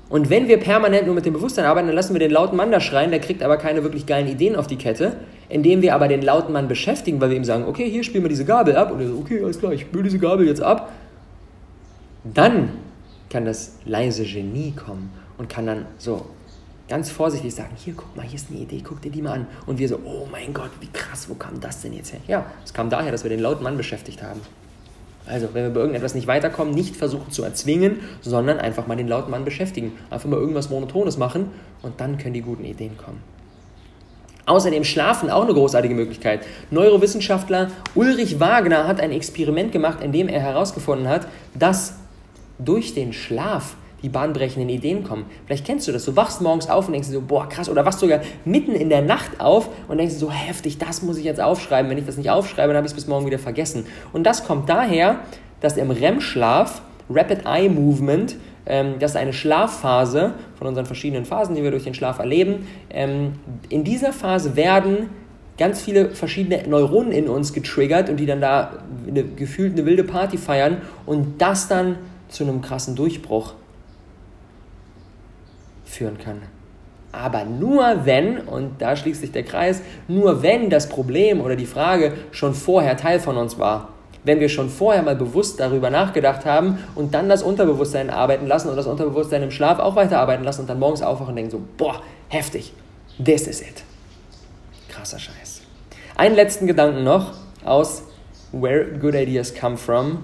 Und 0.10 0.30
wenn 0.30 0.50
wir 0.50 0.58
permanent 0.58 1.06
nur 1.06 1.16
mit 1.16 1.26
dem 1.26 1.32
Bewusstsein 1.32 1.64
arbeiten, 1.64 1.88
dann 1.88 1.96
lassen 1.96 2.14
wir 2.14 2.20
den 2.20 2.32
lauten 2.32 2.58
Mann 2.58 2.70
da 2.70 2.82
schreien, 2.82 3.12
der 3.12 3.22
kriegt 3.22 3.42
aber 3.44 3.56
keine 3.56 3.82
wirklich 3.82 4.06
geilen 4.06 4.28
Ideen 4.28 4.58
auf 4.58 4.68
die 4.68 4.76
Kette. 4.76 5.16
Indem 5.48 5.82
wir 5.84 5.96
aber 5.96 6.10
den 6.10 6.22
lauten 6.22 6.52
Mann 6.52 6.68
beschäftigen, 6.68 7.22
weil 7.22 7.30
wir 7.30 7.38
ihm 7.38 7.46
sagen, 7.46 7.64
okay, 7.66 7.90
hier 7.90 8.04
spielen 8.04 8.26
wir 8.26 8.30
diese 8.30 8.44
Gabel 8.44 8.76
ab. 8.76 8.92
Und 8.92 9.00
er 9.00 9.08
so, 9.08 9.16
okay, 9.20 9.42
alles 9.42 9.58
klar, 9.58 9.72
ich 9.72 9.82
spiele 9.82 10.04
diese 10.04 10.20
Gabel 10.20 10.46
jetzt 10.46 10.62
ab. 10.62 10.92
Dann 12.26 12.72
kann 13.30 13.46
das 13.46 13.78
leise 13.86 14.24
Genie 14.24 14.72
kommen 14.72 15.12
und 15.38 15.50
kann 15.50 15.66
dann 15.66 15.86
so 15.98 16.26
ganz 16.88 17.10
vorsichtig 17.10 17.54
sagen, 17.54 17.72
hier, 17.76 17.94
guck 17.96 18.16
mal, 18.16 18.24
hier 18.24 18.36
ist 18.36 18.52
eine 18.52 18.60
Idee, 18.60 18.82
guck 18.84 19.02
dir 19.02 19.12
die 19.12 19.22
mal 19.22 19.34
an. 19.34 19.48
Und 19.66 19.80
wir 19.80 19.88
so, 19.90 20.00
oh 20.06 20.28
mein 20.32 20.54
Gott, 20.54 20.72
wie 20.80 20.88
krass, 20.88 21.28
wo 21.30 21.34
kam 21.34 21.60
das 21.60 21.82
denn 21.82 21.94
jetzt 21.94 22.14
her? 22.14 22.20
Ja, 22.28 22.46
es 22.64 22.74
kam 22.74 22.90
daher, 22.90 23.12
dass 23.12 23.24
wir 23.24 23.30
den 23.30 23.40
lauten 23.40 23.64
Mann 23.64 23.78
beschäftigt 23.78 24.22
haben. 24.22 24.42
Also, 25.28 25.50
wenn 25.54 25.64
wir 25.64 25.72
bei 25.72 25.80
irgendetwas 25.80 26.14
nicht 26.14 26.28
weiterkommen, 26.28 26.76
nicht 26.76 26.96
versuchen 26.96 27.32
zu 27.32 27.44
erzwingen, 27.44 28.02
sondern 28.22 28.60
einfach 28.60 28.86
mal 28.86 28.96
den 28.96 29.08
lauten 29.08 29.32
Mann 29.32 29.44
beschäftigen. 29.44 29.94
Einfach 30.12 30.30
mal 30.30 30.40
irgendwas 30.40 30.70
Monotones 30.70 31.18
machen 31.18 31.48
und 31.82 32.00
dann 32.00 32.20
können 32.20 32.36
die 32.36 32.42
guten 32.42 32.64
Ideen 32.64 32.96
kommen. 32.98 33.22
Außerdem 34.46 34.84
Schlafen 34.84 35.32
auch 35.32 35.44
eine 35.44 35.56
großartige 35.56 35.96
Möglichkeit. 35.96 36.46
Neurowissenschaftler 36.70 37.72
Ulrich 37.96 38.40
Wagner 38.40 38.88
hat 38.88 39.02
ein 39.02 39.12
Experiment 39.12 39.72
gemacht, 39.72 40.02
in 40.02 40.12
dem 40.12 40.28
er 40.28 40.40
herausgefunden 40.40 41.08
hat, 41.08 41.28
dass 41.58 41.96
durch 42.60 42.94
den 42.94 43.14
Schlaf 43.14 43.76
die 44.02 44.10
bahnbrechenden 44.10 44.70
Ideen 44.70 45.04
kommen. 45.04 45.26
Vielleicht 45.48 45.66
kennst 45.66 45.88
du 45.88 45.92
das. 45.92 46.06
Du 46.06 46.16
wachst 46.16 46.40
morgens 46.40 46.70
auf 46.70 46.86
und 46.86 46.94
denkst 46.94 47.08
so, 47.08 47.22
boah, 47.22 47.50
krass, 47.50 47.70
oder 47.70 47.86
wachst 47.86 48.00
sogar 48.00 48.22
mitten 48.44 48.74
in 48.74 48.90
der 48.90 49.02
Nacht 49.02 49.40
auf 49.40 49.70
und 49.88 49.98
denkst 49.98 50.14
so, 50.16 50.30
heftig, 50.30 50.78
das 50.78 51.02
muss 51.02 51.18
ich 51.18 51.24
jetzt 51.24 51.42
aufschreiben. 51.42 51.90
Wenn 51.90 51.98
ich 51.98 52.06
das 52.06 52.18
nicht 52.18 52.30
aufschreibe, 52.30 52.68
dann 52.68 52.78
habe 52.78 52.86
ich 52.86 52.92
es 52.92 52.96
bis 52.96 53.08
morgen 53.08 53.26
wieder 53.26 53.40
vergessen. 53.40 53.86
Und 54.14 54.24
das 54.24 54.46
kommt 54.46 54.70
daher, 54.70 55.22
dass 55.60 55.76
im 55.78 55.90
REM-Schlaf, 55.90 56.84
Rapid 57.10 57.46
Eye 57.46 57.70
Movement, 57.70 58.36
ähm, 58.68 58.96
das 59.00 59.12
ist 59.12 59.18
eine 59.18 59.34
Schlafphase 59.34 60.34
von 60.58 60.68
unseren 60.68 60.86
verschiedenen 60.86 61.26
Phasen, 61.26 61.56
die 61.56 61.64
wir 61.64 61.72
durch 61.72 61.84
den 61.84 61.94
Schlaf 61.94 62.20
erleben. 62.20 62.68
Ähm, 62.92 63.34
in 63.70 63.84
dieser 63.84 64.14
Phase 64.14 64.56
werden 64.56 65.10
ganz 65.58 65.82
viele 65.82 66.10
verschiedene 66.10 66.68
Neuronen 66.68 67.12
in 67.12 67.28
uns 67.28 67.54
getriggert 67.54 68.10
und 68.10 68.18
die 68.18 68.26
dann 68.26 68.42
da 68.42 68.74
eine, 69.08 69.24
gefühlt 69.24 69.74
eine 69.74 69.86
wilde 69.86 70.04
Party 70.04 70.38
feiern 70.38 70.78
und 71.06 71.42
das 71.42 71.68
dann 71.68 71.98
zu 72.36 72.44
einem 72.44 72.62
krassen 72.62 72.96
Durchbruch 72.96 73.54
führen 75.86 76.18
kann. 76.18 76.42
Aber 77.14 77.46
nur 77.46 78.02
wenn, 78.04 78.40
und 78.40 78.82
da 78.82 78.98
schließt 78.98 79.22
sich 79.22 79.32
der 79.32 79.44
Kreis, 79.44 79.82
nur 80.10 80.44
wenn 80.44 80.70
das 80.70 80.90
Problem 80.90 81.40
oder 81.40 81.56
die 81.56 81.66
Frage 81.66 82.14
schon 82.32 82.54
vorher 82.54 82.98
Teil 82.98 83.22
von 83.22 83.38
uns 83.38 83.58
war. 83.58 83.90
Wenn 84.26 84.42
wir 84.42 84.50
schon 84.50 84.70
vorher 84.70 85.02
mal 85.02 85.16
bewusst 85.16 85.62
darüber 85.62 85.90
nachgedacht 85.90 86.46
haben 86.46 86.80
und 86.96 87.14
dann 87.14 87.30
das 87.30 87.42
Unterbewusstsein 87.42 88.10
arbeiten 88.10 88.48
lassen 88.48 88.68
und 88.68 88.76
das 88.76 88.88
Unterbewusstsein 88.88 89.44
im 89.44 89.52
Schlaf 89.52 89.80
auch 89.80 89.96
weiterarbeiten 89.96 90.44
lassen 90.44 90.62
und 90.62 90.70
dann 90.70 90.80
morgens 90.80 91.02
aufwachen 91.04 91.30
und 91.30 91.36
denken 91.38 91.52
so, 91.52 91.62
boah, 91.78 92.02
heftig, 92.28 92.74
this 93.24 93.48
is 93.48 93.62
it. 93.62 93.84
Krasser 94.90 95.20
Scheiß. 95.20 95.62
Einen 96.18 96.36
letzten 96.36 96.68
Gedanken 96.68 97.06
noch 97.06 97.34
aus 97.64 98.04
Where 98.52 98.86
Good 99.00 99.16
Ideas 99.16 99.54
Come 99.54 99.78
From 99.78 100.24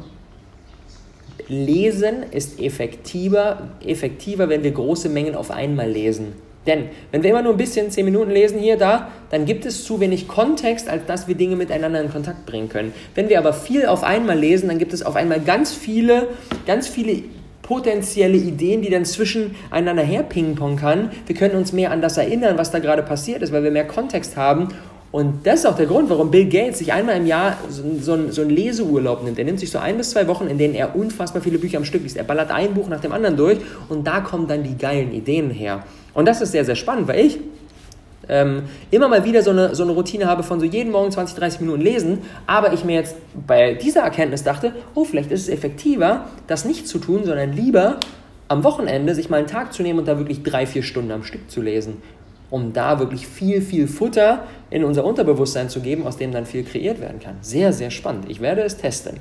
Lesen 1.51 2.23
ist 2.31 2.61
effektiver, 2.61 3.67
effektiver, 3.85 4.47
wenn 4.47 4.63
wir 4.63 4.71
große 4.71 5.09
Mengen 5.09 5.35
auf 5.35 5.51
einmal 5.51 5.89
lesen. 5.89 6.33
Denn 6.65 6.85
wenn 7.11 7.23
wir 7.23 7.31
immer 7.31 7.41
nur 7.41 7.53
ein 7.53 7.57
bisschen, 7.57 7.91
zehn 7.91 8.05
Minuten 8.05 8.31
lesen 8.31 8.57
hier, 8.57 8.77
da, 8.77 9.09
dann 9.31 9.45
gibt 9.45 9.65
es 9.65 9.83
zu 9.83 9.99
wenig 9.99 10.29
Kontext, 10.29 10.87
als 10.87 11.05
dass 11.07 11.27
wir 11.27 11.35
Dinge 11.35 11.57
miteinander 11.57 11.99
in 11.99 12.09
Kontakt 12.09 12.45
bringen 12.45 12.69
können. 12.69 12.93
Wenn 13.15 13.27
wir 13.27 13.37
aber 13.37 13.51
viel 13.51 13.85
auf 13.85 14.03
einmal 14.03 14.39
lesen, 14.39 14.69
dann 14.69 14.79
gibt 14.79 14.93
es 14.93 15.03
auf 15.03 15.17
einmal 15.17 15.41
ganz 15.41 15.73
viele, 15.73 16.29
ganz 16.65 16.87
viele 16.87 17.23
potenzielle 17.63 18.37
Ideen, 18.37 18.81
die 18.81 18.89
dann 18.89 19.03
zwischeneinander 19.03 20.03
her 20.03 20.23
pingpong 20.23 20.77
kann. 20.77 21.11
Wir 21.25 21.35
können 21.35 21.55
uns 21.55 21.73
mehr 21.73 21.91
an 21.91 22.01
das 22.01 22.17
erinnern, 22.17 22.57
was 22.57 22.71
da 22.71 22.79
gerade 22.79 23.03
passiert 23.03 23.41
ist, 23.41 23.51
weil 23.51 23.63
wir 23.63 23.71
mehr 23.71 23.87
Kontext 23.87 24.37
haben 24.37 24.69
und 25.11 25.45
das 25.45 25.59
ist 25.59 25.65
auch 25.65 25.75
der 25.75 25.87
Grund, 25.87 26.09
warum 26.09 26.31
Bill 26.31 26.47
Gates 26.47 26.79
sich 26.79 26.93
einmal 26.93 27.17
im 27.17 27.25
Jahr 27.25 27.57
so, 27.67 27.83
so, 27.99 28.31
so 28.31 28.41
einen 28.41 28.49
Leseurlaub 28.49 29.23
nimmt. 29.23 29.37
Er 29.37 29.43
nimmt 29.43 29.59
sich 29.59 29.69
so 29.69 29.77
ein 29.77 29.97
bis 29.97 30.11
zwei 30.11 30.25
Wochen, 30.27 30.47
in 30.47 30.57
denen 30.57 30.73
er 30.73 30.95
unfassbar 30.95 31.41
viele 31.41 31.57
Bücher 31.57 31.77
am 31.77 31.85
Stück 31.85 32.03
liest. 32.03 32.15
Er 32.15 32.23
ballert 32.23 32.49
ein 32.49 32.73
Buch 32.73 32.87
nach 32.87 33.01
dem 33.01 33.11
anderen 33.11 33.35
durch 33.35 33.59
und 33.89 34.07
da 34.07 34.21
kommen 34.21 34.47
dann 34.47 34.63
die 34.63 34.77
geilen 34.77 35.11
Ideen 35.11 35.49
her. 35.49 35.83
Und 36.13 36.27
das 36.27 36.41
ist 36.41 36.53
sehr, 36.53 36.63
sehr 36.63 36.75
spannend, 36.75 37.09
weil 37.09 37.25
ich 37.25 37.39
ähm, 38.29 38.63
immer 38.89 39.09
mal 39.09 39.25
wieder 39.25 39.43
so 39.43 39.51
eine, 39.51 39.75
so 39.75 39.83
eine 39.83 39.91
Routine 39.91 40.27
habe 40.27 40.43
von 40.43 40.61
so 40.61 40.65
jeden 40.65 40.91
Morgen 40.91 41.11
20, 41.11 41.37
30 41.37 41.59
Minuten 41.59 41.81
lesen, 41.81 42.19
aber 42.47 42.71
ich 42.71 42.85
mir 42.85 42.95
jetzt 42.95 43.15
bei 43.47 43.73
dieser 43.73 44.01
Erkenntnis 44.01 44.43
dachte, 44.43 44.73
oh, 44.95 45.03
vielleicht 45.03 45.31
ist 45.31 45.41
es 45.41 45.49
effektiver, 45.49 46.25
das 46.47 46.63
nicht 46.63 46.87
zu 46.87 46.99
tun, 46.99 47.25
sondern 47.25 47.51
lieber 47.51 47.97
am 48.47 48.63
Wochenende 48.63 49.15
sich 49.15 49.29
mal 49.29 49.37
einen 49.37 49.47
Tag 49.47 49.73
zu 49.73 49.81
nehmen 49.81 49.99
und 49.99 50.07
da 50.07 50.17
wirklich 50.17 50.43
drei, 50.43 50.65
vier 50.65 50.83
Stunden 50.83 51.11
am 51.11 51.23
Stück 51.23 51.49
zu 51.49 51.61
lesen 51.61 52.01
um 52.51 52.73
da 52.73 52.99
wirklich 52.99 53.25
viel, 53.25 53.61
viel 53.61 53.87
Futter 53.87 54.43
in 54.69 54.83
unser 54.83 55.03
Unterbewusstsein 55.05 55.69
zu 55.69 55.79
geben, 55.79 56.05
aus 56.05 56.17
dem 56.17 56.31
dann 56.31 56.45
viel 56.45 56.63
kreiert 56.63 57.01
werden 57.01 57.19
kann. 57.19 57.35
Sehr, 57.41 57.73
sehr 57.73 57.89
spannend. 57.89 58.25
Ich 58.29 58.41
werde 58.41 58.61
es 58.61 58.77
testen. 58.77 59.17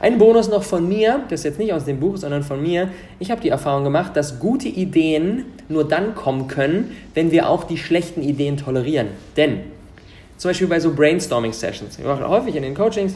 Ein 0.00 0.18
Bonus 0.18 0.48
noch 0.48 0.62
von 0.62 0.86
mir, 0.86 1.20
das 1.30 1.40
ist 1.40 1.44
jetzt 1.44 1.58
nicht 1.58 1.72
aus 1.72 1.86
dem 1.86 1.98
Buch, 1.98 2.18
sondern 2.18 2.42
von 2.42 2.62
mir. 2.62 2.90
Ich 3.18 3.30
habe 3.30 3.40
die 3.40 3.48
Erfahrung 3.48 3.84
gemacht, 3.84 4.16
dass 4.16 4.38
gute 4.38 4.68
Ideen 4.68 5.46
nur 5.68 5.88
dann 5.88 6.14
kommen 6.14 6.46
können, 6.46 6.94
wenn 7.14 7.30
wir 7.32 7.48
auch 7.48 7.64
die 7.64 7.78
schlechten 7.78 8.22
Ideen 8.22 8.58
tolerieren. 8.58 9.08
Denn 9.36 9.60
zum 10.36 10.50
Beispiel 10.50 10.68
bei 10.68 10.78
so 10.78 10.92
Brainstorming-Sessions, 10.94 11.98
wir 11.98 12.06
machen 12.06 12.28
häufig 12.28 12.54
in 12.54 12.62
den 12.62 12.74
Coachings, 12.74 13.14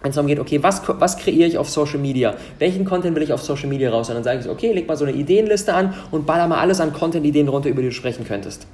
wenn 0.00 0.10
es 0.10 0.14
darum 0.14 0.28
geht, 0.28 0.38
okay, 0.38 0.62
was, 0.62 0.82
was 0.86 1.16
kreiere 1.16 1.48
ich 1.48 1.58
auf 1.58 1.68
Social 1.68 1.98
Media? 1.98 2.34
Welchen 2.58 2.84
Content 2.84 3.16
will 3.16 3.22
ich 3.22 3.32
auf 3.32 3.42
Social 3.42 3.68
Media 3.68 3.90
raus? 3.90 4.08
Und 4.08 4.14
dann 4.14 4.24
sage 4.24 4.40
ich, 4.40 4.48
okay, 4.48 4.72
leg 4.72 4.86
mal 4.86 4.96
so 4.96 5.04
eine 5.04 5.16
Ideenliste 5.16 5.74
an 5.74 5.94
und 6.12 6.24
baller 6.26 6.46
mal 6.46 6.58
alles 6.58 6.80
an 6.80 6.92
Content-Ideen 6.92 7.48
runter, 7.48 7.68
über 7.68 7.82
die 7.82 7.88
du 7.88 7.94
sprechen 7.94 8.24
könntest. 8.24 8.66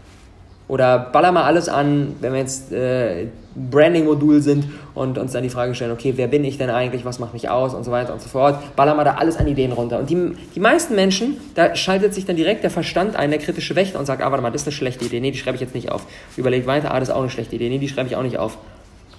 Oder 0.67 0.99
baller 0.99 1.31
mal 1.31 1.45
alles 1.45 1.69
an, 1.69 2.17
wenn 2.21 2.33
wir 2.33 2.41
jetzt 2.41 2.73
äh, 2.73 3.27
Branding-Modul 3.55 4.41
sind 4.41 4.65
und 4.95 5.19
uns 5.19 5.33
dann 5.33 5.43
die 5.43 5.51
Frage 5.51 5.75
stellen, 5.75 5.93
okay, 5.93 6.15
wer 6.17 6.27
bin 6.27 6.43
ich 6.45 6.59
denn 6.59 6.71
eigentlich, 6.71 7.05
was 7.05 7.19
macht 7.19 7.35
mich 7.35 7.51
aus 7.51 7.75
und 7.75 7.85
so 7.85 7.93
weiter 7.93 8.13
und 8.13 8.23
so 8.23 8.29
fort. 8.29 8.75
Baller 8.75 8.95
mal 8.95 9.05
da 9.05 9.15
alles 9.15 9.37
an 9.37 9.47
Ideen 9.47 9.73
runter. 9.73 9.99
Und 9.99 10.11
die, 10.11 10.33
die 10.55 10.61
meisten 10.61 10.95
Menschen, 10.95 11.37
da 11.55 11.77
schaltet 11.77 12.15
sich 12.15 12.25
dann 12.25 12.37
direkt 12.37 12.63
der 12.63 12.71
Verstand 12.71 13.15
ein, 13.15 13.31
der 13.31 13.39
kritische 13.39 13.77
Wächter 13.77 13.99
und 13.99 14.07
sagt, 14.07 14.23
ah, 14.23 14.31
warte 14.31 14.43
mal, 14.43 14.51
das 14.51 14.63
ist 14.63 14.69
eine 14.69 14.77
schlechte 14.77 15.05
Idee, 15.05 15.21
nee, 15.21 15.31
die 15.31 15.39
schreibe 15.39 15.57
ich 15.57 15.61
jetzt 15.61 15.75
nicht 15.75 15.93
auf. 15.93 16.07
Überlegt 16.37 16.67
weiter, 16.67 16.93
ah, 16.93 16.99
das 16.99 17.11
ist 17.11 17.15
auch 17.15 17.21
eine 17.21 17.31
schlechte 17.31 17.55
Idee, 17.57 17.69
nee, 17.69 17.79
die 17.79 17.89
schreibe 17.89 18.09
ich 18.09 18.17
auch 18.17 18.23
nicht 18.23 18.39
auf. 18.39 18.59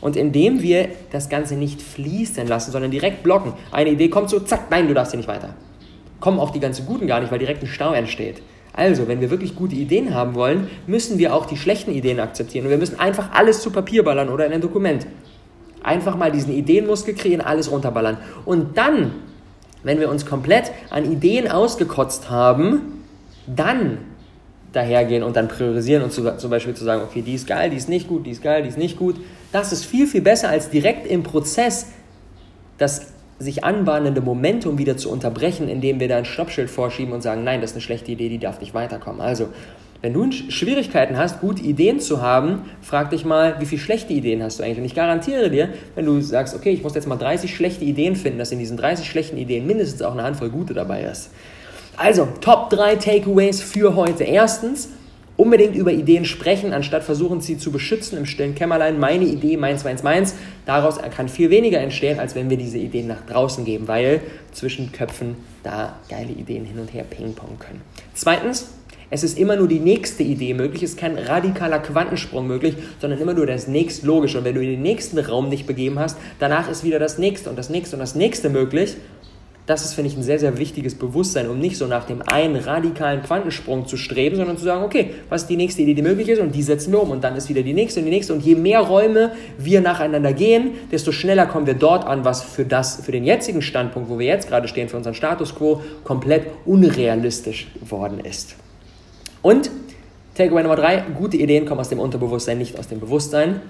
Und 0.01 0.17
indem 0.17 0.61
wir 0.61 0.89
das 1.11 1.29
Ganze 1.29 1.55
nicht 1.55 1.81
fließen 1.81 2.47
lassen, 2.47 2.71
sondern 2.71 2.91
direkt 2.91 3.23
blocken, 3.23 3.53
eine 3.71 3.91
Idee 3.91 4.09
kommt 4.09 4.29
so, 4.29 4.39
zack, 4.39 4.69
nein, 4.71 4.87
du 4.87 4.93
darfst 4.93 5.11
hier 5.11 5.19
nicht 5.19 5.29
weiter. 5.29 5.53
Kommen 6.19 6.39
auch 6.39 6.49
die 6.49 6.59
ganzen 6.59 6.85
guten 6.85 7.07
gar 7.07 7.19
nicht, 7.19 7.31
weil 7.31 7.39
direkt 7.39 7.63
ein 7.63 7.67
Stau 7.67 7.93
entsteht. 7.93 8.41
Also, 8.77 9.07
wenn 9.07 9.21
wir 9.21 9.31
wirklich 9.31 9.55
gute 9.55 9.73
Ideen 9.73 10.13
haben 10.13 10.35
wollen, 10.35 10.67
müssen 10.85 11.17
wir 11.17 11.33
auch 11.33 11.45
die 11.45 11.55
schlechten 11.55 11.91
Ideen 11.91 12.19
akzeptieren. 12.19 12.65
Und 12.65 12.71
wir 12.71 12.77
müssen 12.77 12.99
einfach 12.99 13.31
alles 13.31 13.61
zu 13.61 13.71
Papier 13.71 14.03
ballern 14.03 14.27
oder 14.27 14.45
in 14.45 14.51
ein 14.51 14.59
Dokument. 14.59 15.07
Einfach 15.81 16.17
mal 16.17 16.29
diesen 16.29 16.53
Ideenmuskel 16.53 17.15
kreieren, 17.15 17.39
alles 17.39 17.71
runterballern. 17.71 18.17
Und 18.43 18.77
dann, 18.77 19.13
wenn 19.83 20.01
wir 20.01 20.09
uns 20.09 20.25
komplett 20.25 20.71
an 20.89 21.09
Ideen 21.09 21.49
ausgekotzt 21.49 22.29
haben, 22.29 23.03
dann 23.47 23.99
dahergehen 24.73 25.23
und 25.23 25.37
dann 25.37 25.47
priorisieren 25.47 26.03
und 26.03 26.11
zu, 26.11 26.35
zum 26.35 26.49
Beispiel 26.49 26.73
zu 26.73 26.83
sagen, 26.83 27.01
okay, 27.01 27.21
die 27.21 27.35
ist 27.35 27.47
geil, 27.47 27.69
die 27.69 27.77
ist 27.77 27.87
nicht 27.87 28.09
gut, 28.09 28.25
die 28.25 28.31
ist 28.31 28.43
geil, 28.43 28.63
die 28.63 28.67
ist 28.67 28.77
nicht 28.77 28.97
gut. 28.97 29.15
Das 29.53 29.71
ist 29.71 29.85
viel, 29.85 30.05
viel 30.05 30.21
besser, 30.21 30.49
als 30.49 30.69
direkt 30.69 31.07
im 31.07 31.23
Prozess 31.23 31.87
das 32.77 33.13
sich 33.39 33.63
anbahnende 33.63 34.21
Momentum 34.21 34.77
wieder 34.77 34.97
zu 34.97 35.11
unterbrechen, 35.11 35.67
indem 35.67 35.99
wir 35.99 36.07
da 36.07 36.17
ein 36.17 36.25
Stoppschild 36.25 36.69
vorschieben 36.69 37.13
und 37.13 37.21
sagen, 37.21 37.43
nein, 37.43 37.61
das 37.61 37.71
ist 37.71 37.75
eine 37.75 37.81
schlechte 37.81 38.11
Idee, 38.11 38.29
die 38.29 38.37
darf 38.37 38.59
nicht 38.61 38.73
weiterkommen. 38.73 39.21
Also, 39.21 39.49
wenn 40.01 40.13
du 40.13 40.31
Schwierigkeiten 40.31 41.17
hast, 41.17 41.41
gute 41.41 41.63
Ideen 41.63 41.99
zu 41.99 42.21
haben, 42.21 42.61
frag 42.81 43.09
dich 43.09 43.25
mal, 43.25 43.59
wie 43.59 43.65
viele 43.65 43.81
schlechte 43.81 44.13
Ideen 44.13 44.43
hast 44.43 44.59
du 44.59 44.63
eigentlich? 44.63 44.77
Und 44.77 44.85
ich 44.85 44.95
garantiere 44.95 45.49
dir, 45.49 45.69
wenn 45.95 46.05
du 46.05 46.21
sagst, 46.21 46.55
okay, 46.55 46.69
ich 46.69 46.83
muss 46.83 46.95
jetzt 46.95 47.07
mal 47.07 47.15
30 47.15 47.55
schlechte 47.55 47.83
Ideen 47.83 48.15
finden, 48.15 48.37
dass 48.37 48.51
in 48.51 48.59
diesen 48.59 48.77
30 48.77 49.09
schlechten 49.09 49.37
Ideen 49.37 49.65
mindestens 49.65 50.01
auch 50.03 50.13
eine 50.13 50.23
Handvoll 50.23 50.49
gute 50.49 50.73
dabei 50.73 51.03
ist. 51.03 51.31
Also, 51.97 52.27
Top 52.39 52.69
3 52.69 52.97
Takeaways 52.97 53.61
für 53.61 53.95
heute. 53.95 54.25
Erstens, 54.25 54.89
unbedingt 55.37 55.75
über 55.75 55.91
Ideen 55.91 56.25
sprechen, 56.25 56.73
anstatt 56.73 57.03
versuchen, 57.03 57.41
sie 57.41 57.57
zu 57.57 57.71
beschützen 57.71 58.17
im 58.17 58.25
stillen 58.25 58.55
Kämmerlein. 58.55 58.99
Meine 58.99 59.25
Idee, 59.25 59.57
meins, 59.57 59.83
meins, 59.83 60.03
meins. 60.03 60.35
Daraus 60.65 60.97
kann 61.15 61.29
viel 61.29 61.49
weniger 61.49 61.79
entstehen, 61.79 62.19
als 62.19 62.35
wenn 62.35 62.49
wir 62.49 62.57
diese 62.57 62.77
Ideen 62.77 63.07
nach 63.07 63.25
draußen 63.25 63.65
geben, 63.65 63.87
weil 63.87 64.21
zwischen 64.51 64.91
Köpfen 64.91 65.35
da 65.63 65.99
geile 66.09 66.31
Ideen 66.31 66.65
hin 66.65 66.79
und 66.79 66.93
her 66.93 67.03
pingpongen 67.03 67.59
können. 67.59 67.81
Zweitens, 68.13 68.69
es 69.11 69.23
ist 69.23 69.37
immer 69.37 69.55
nur 69.55 69.67
die 69.67 69.79
nächste 69.79 70.23
Idee 70.23 70.53
möglich, 70.53 70.81
es 70.81 70.91
ist 70.91 70.99
kein 70.99 71.17
radikaler 71.17 71.79
Quantensprung 71.79 72.47
möglich, 72.47 72.75
sondern 72.99 73.19
immer 73.19 73.33
nur 73.33 73.45
das 73.45 73.67
nächstlogische. 73.67 74.39
Und 74.39 74.45
wenn 74.45 74.55
du 74.55 74.61
in 74.61 74.71
den 74.71 74.81
nächsten 74.81 75.19
Raum 75.19 75.51
dich 75.51 75.65
begeben 75.65 75.99
hast, 75.99 76.17
danach 76.39 76.69
ist 76.69 76.83
wieder 76.83 76.97
das 76.97 77.17
nächste 77.17 77.49
und 77.49 77.57
das 77.57 77.69
nächste 77.69 77.95
und 77.95 77.99
das 77.99 78.15
nächste 78.15 78.49
möglich. 78.49 78.97
Das 79.65 79.83
ist, 79.83 79.95
finde 79.95 80.11
ich, 80.11 80.17
ein 80.17 80.21
sehr, 80.21 80.37
sehr 80.37 80.59
wichtiges 80.59 80.93
Bewusstsein, 80.93 81.49
um 81.49 81.57
nicht 81.57 81.77
so 81.77 81.87
nach 81.87 82.05
dem 82.05 82.21
einen 82.21 82.55
radikalen 82.55 83.23
Quantensprung 83.23 83.87
zu 83.87 83.97
streben, 83.97 84.35
sondern 84.35 84.57
zu 84.57 84.63
sagen, 84.63 84.83
okay, 84.83 85.15
was 85.27 85.43
ist 85.43 85.47
die 85.49 85.57
nächste 85.57 85.81
Idee, 85.81 85.95
die 85.95 86.03
möglich 86.03 86.29
ist 86.29 86.39
und 86.39 86.53
die 86.53 86.61
setzen 86.61 86.91
wir 86.91 87.01
um 87.01 87.09
und 87.09 87.23
dann 87.23 87.35
ist 87.35 87.49
wieder 87.49 87.63
die 87.63 87.73
nächste 87.73 87.99
und 87.99 88.05
die 88.05 88.11
nächste 88.11 88.33
und 88.33 88.45
je 88.45 88.53
mehr 88.53 88.81
Räume 88.81 89.31
wir 89.57 89.81
nacheinander 89.81 90.33
gehen, 90.33 90.71
desto 90.91 91.11
schneller 91.11 91.47
kommen 91.47 91.65
wir 91.65 91.73
dort 91.73 92.05
an, 92.05 92.23
was 92.23 92.43
für 92.43 92.63
das, 92.63 93.03
für 93.03 93.11
den 93.11 93.23
jetzigen 93.23 93.63
Standpunkt, 93.63 94.07
wo 94.07 94.19
wir 94.19 94.27
jetzt 94.27 94.47
gerade 94.49 94.67
stehen, 94.67 94.87
für 94.87 94.97
unseren 94.97 95.15
Status 95.15 95.55
Quo, 95.55 95.81
komplett 96.03 96.45
unrealistisch 96.65 97.67
geworden 97.79 98.19
ist. 98.19 98.55
Und 99.41 99.71
Takeaway 100.35 100.61
Nummer 100.61 100.75
drei, 100.75 101.03
gute 101.17 101.37
Ideen 101.37 101.65
kommen 101.65 101.79
aus 101.79 101.89
dem 101.89 101.99
Unterbewusstsein, 101.99 102.59
nicht 102.59 102.77
aus 102.77 102.87
dem 102.87 102.99
Bewusstsein. 102.99 103.61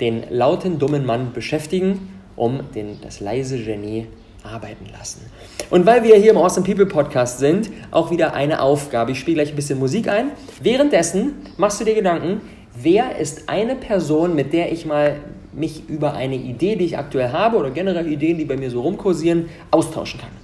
Den 0.00 0.24
lauten, 0.30 0.80
dummen 0.80 1.06
Mann 1.06 1.32
beschäftigen, 1.32 2.08
um 2.34 2.60
den, 2.74 3.00
das 3.00 3.20
leise 3.20 3.62
Genie 3.62 4.06
arbeiten 4.44 4.86
lassen. 4.96 5.22
Und 5.70 5.86
weil 5.86 6.04
wir 6.04 6.16
hier 6.16 6.30
im 6.30 6.36
Awesome 6.36 6.66
People 6.66 6.86
Podcast 6.86 7.38
sind, 7.38 7.70
auch 7.90 8.10
wieder 8.10 8.34
eine 8.34 8.60
Aufgabe. 8.62 9.12
Ich 9.12 9.20
spiele 9.20 9.36
gleich 9.36 9.50
ein 9.50 9.56
bisschen 9.56 9.78
Musik 9.78 10.08
ein. 10.08 10.30
Währenddessen 10.62 11.34
machst 11.56 11.80
du 11.80 11.84
dir 11.84 11.94
Gedanken, 11.94 12.40
wer 12.80 13.18
ist 13.18 13.48
eine 13.48 13.74
Person, 13.74 14.34
mit 14.34 14.52
der 14.52 14.70
ich 14.70 14.86
mal 14.86 15.16
mich 15.52 15.88
über 15.88 16.14
eine 16.14 16.36
Idee, 16.36 16.76
die 16.76 16.84
ich 16.84 16.98
aktuell 16.98 17.32
habe 17.32 17.56
oder 17.56 17.70
generell 17.70 18.06
Ideen, 18.06 18.38
die 18.38 18.44
bei 18.44 18.56
mir 18.56 18.70
so 18.70 18.82
rumkursieren, 18.82 19.48
austauschen 19.70 20.20
kann 20.20 20.43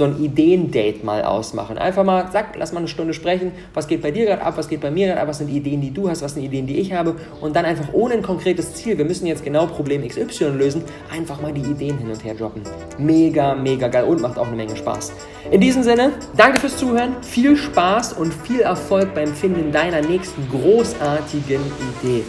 so 0.00 0.04
ein 0.06 0.18
Ideendate 0.18 1.04
mal 1.04 1.22
ausmachen. 1.22 1.76
Einfach 1.76 2.04
mal, 2.04 2.30
sag, 2.32 2.56
lass 2.56 2.72
mal 2.72 2.78
eine 2.78 2.88
Stunde 2.88 3.12
sprechen, 3.12 3.52
was 3.74 3.86
geht 3.86 4.00
bei 4.00 4.10
dir 4.10 4.24
gerade 4.24 4.40
ab, 4.42 4.54
was 4.56 4.66
geht 4.66 4.80
bei 4.80 4.90
mir 4.90 5.08
gerade 5.08 5.20
ab, 5.20 5.28
was 5.28 5.38
sind 5.38 5.50
Ideen, 5.50 5.82
die 5.82 5.90
du 5.90 6.08
hast, 6.08 6.22
was 6.22 6.32
sind 6.32 6.42
Ideen, 6.42 6.66
die 6.66 6.78
ich 6.78 6.94
habe 6.94 7.16
und 7.42 7.54
dann 7.54 7.66
einfach 7.66 7.92
ohne 7.92 8.14
ein 8.14 8.22
konkretes 8.22 8.74
Ziel, 8.74 8.96
wir 8.96 9.04
müssen 9.04 9.26
jetzt 9.26 9.44
genau 9.44 9.66
Problem 9.66 10.06
XY 10.06 10.52
lösen, 10.56 10.84
einfach 11.14 11.42
mal 11.42 11.52
die 11.52 11.60
Ideen 11.60 11.98
hin 11.98 12.08
und 12.08 12.24
her 12.24 12.34
droppen. 12.34 12.62
Mega, 12.96 13.54
mega 13.54 13.88
geil 13.88 14.04
und 14.04 14.22
macht 14.22 14.38
auch 14.38 14.46
eine 14.46 14.56
Menge 14.56 14.74
Spaß. 14.74 15.12
In 15.50 15.60
diesem 15.60 15.82
Sinne, 15.82 16.12
danke 16.34 16.58
fürs 16.58 16.78
Zuhören, 16.78 17.16
viel 17.20 17.58
Spaß 17.58 18.14
und 18.14 18.32
viel 18.32 18.60
Erfolg 18.60 19.14
beim 19.14 19.34
Finden 19.34 19.70
deiner 19.70 20.00
nächsten 20.00 20.48
großartigen 20.48 21.60
Idee. 22.02 22.24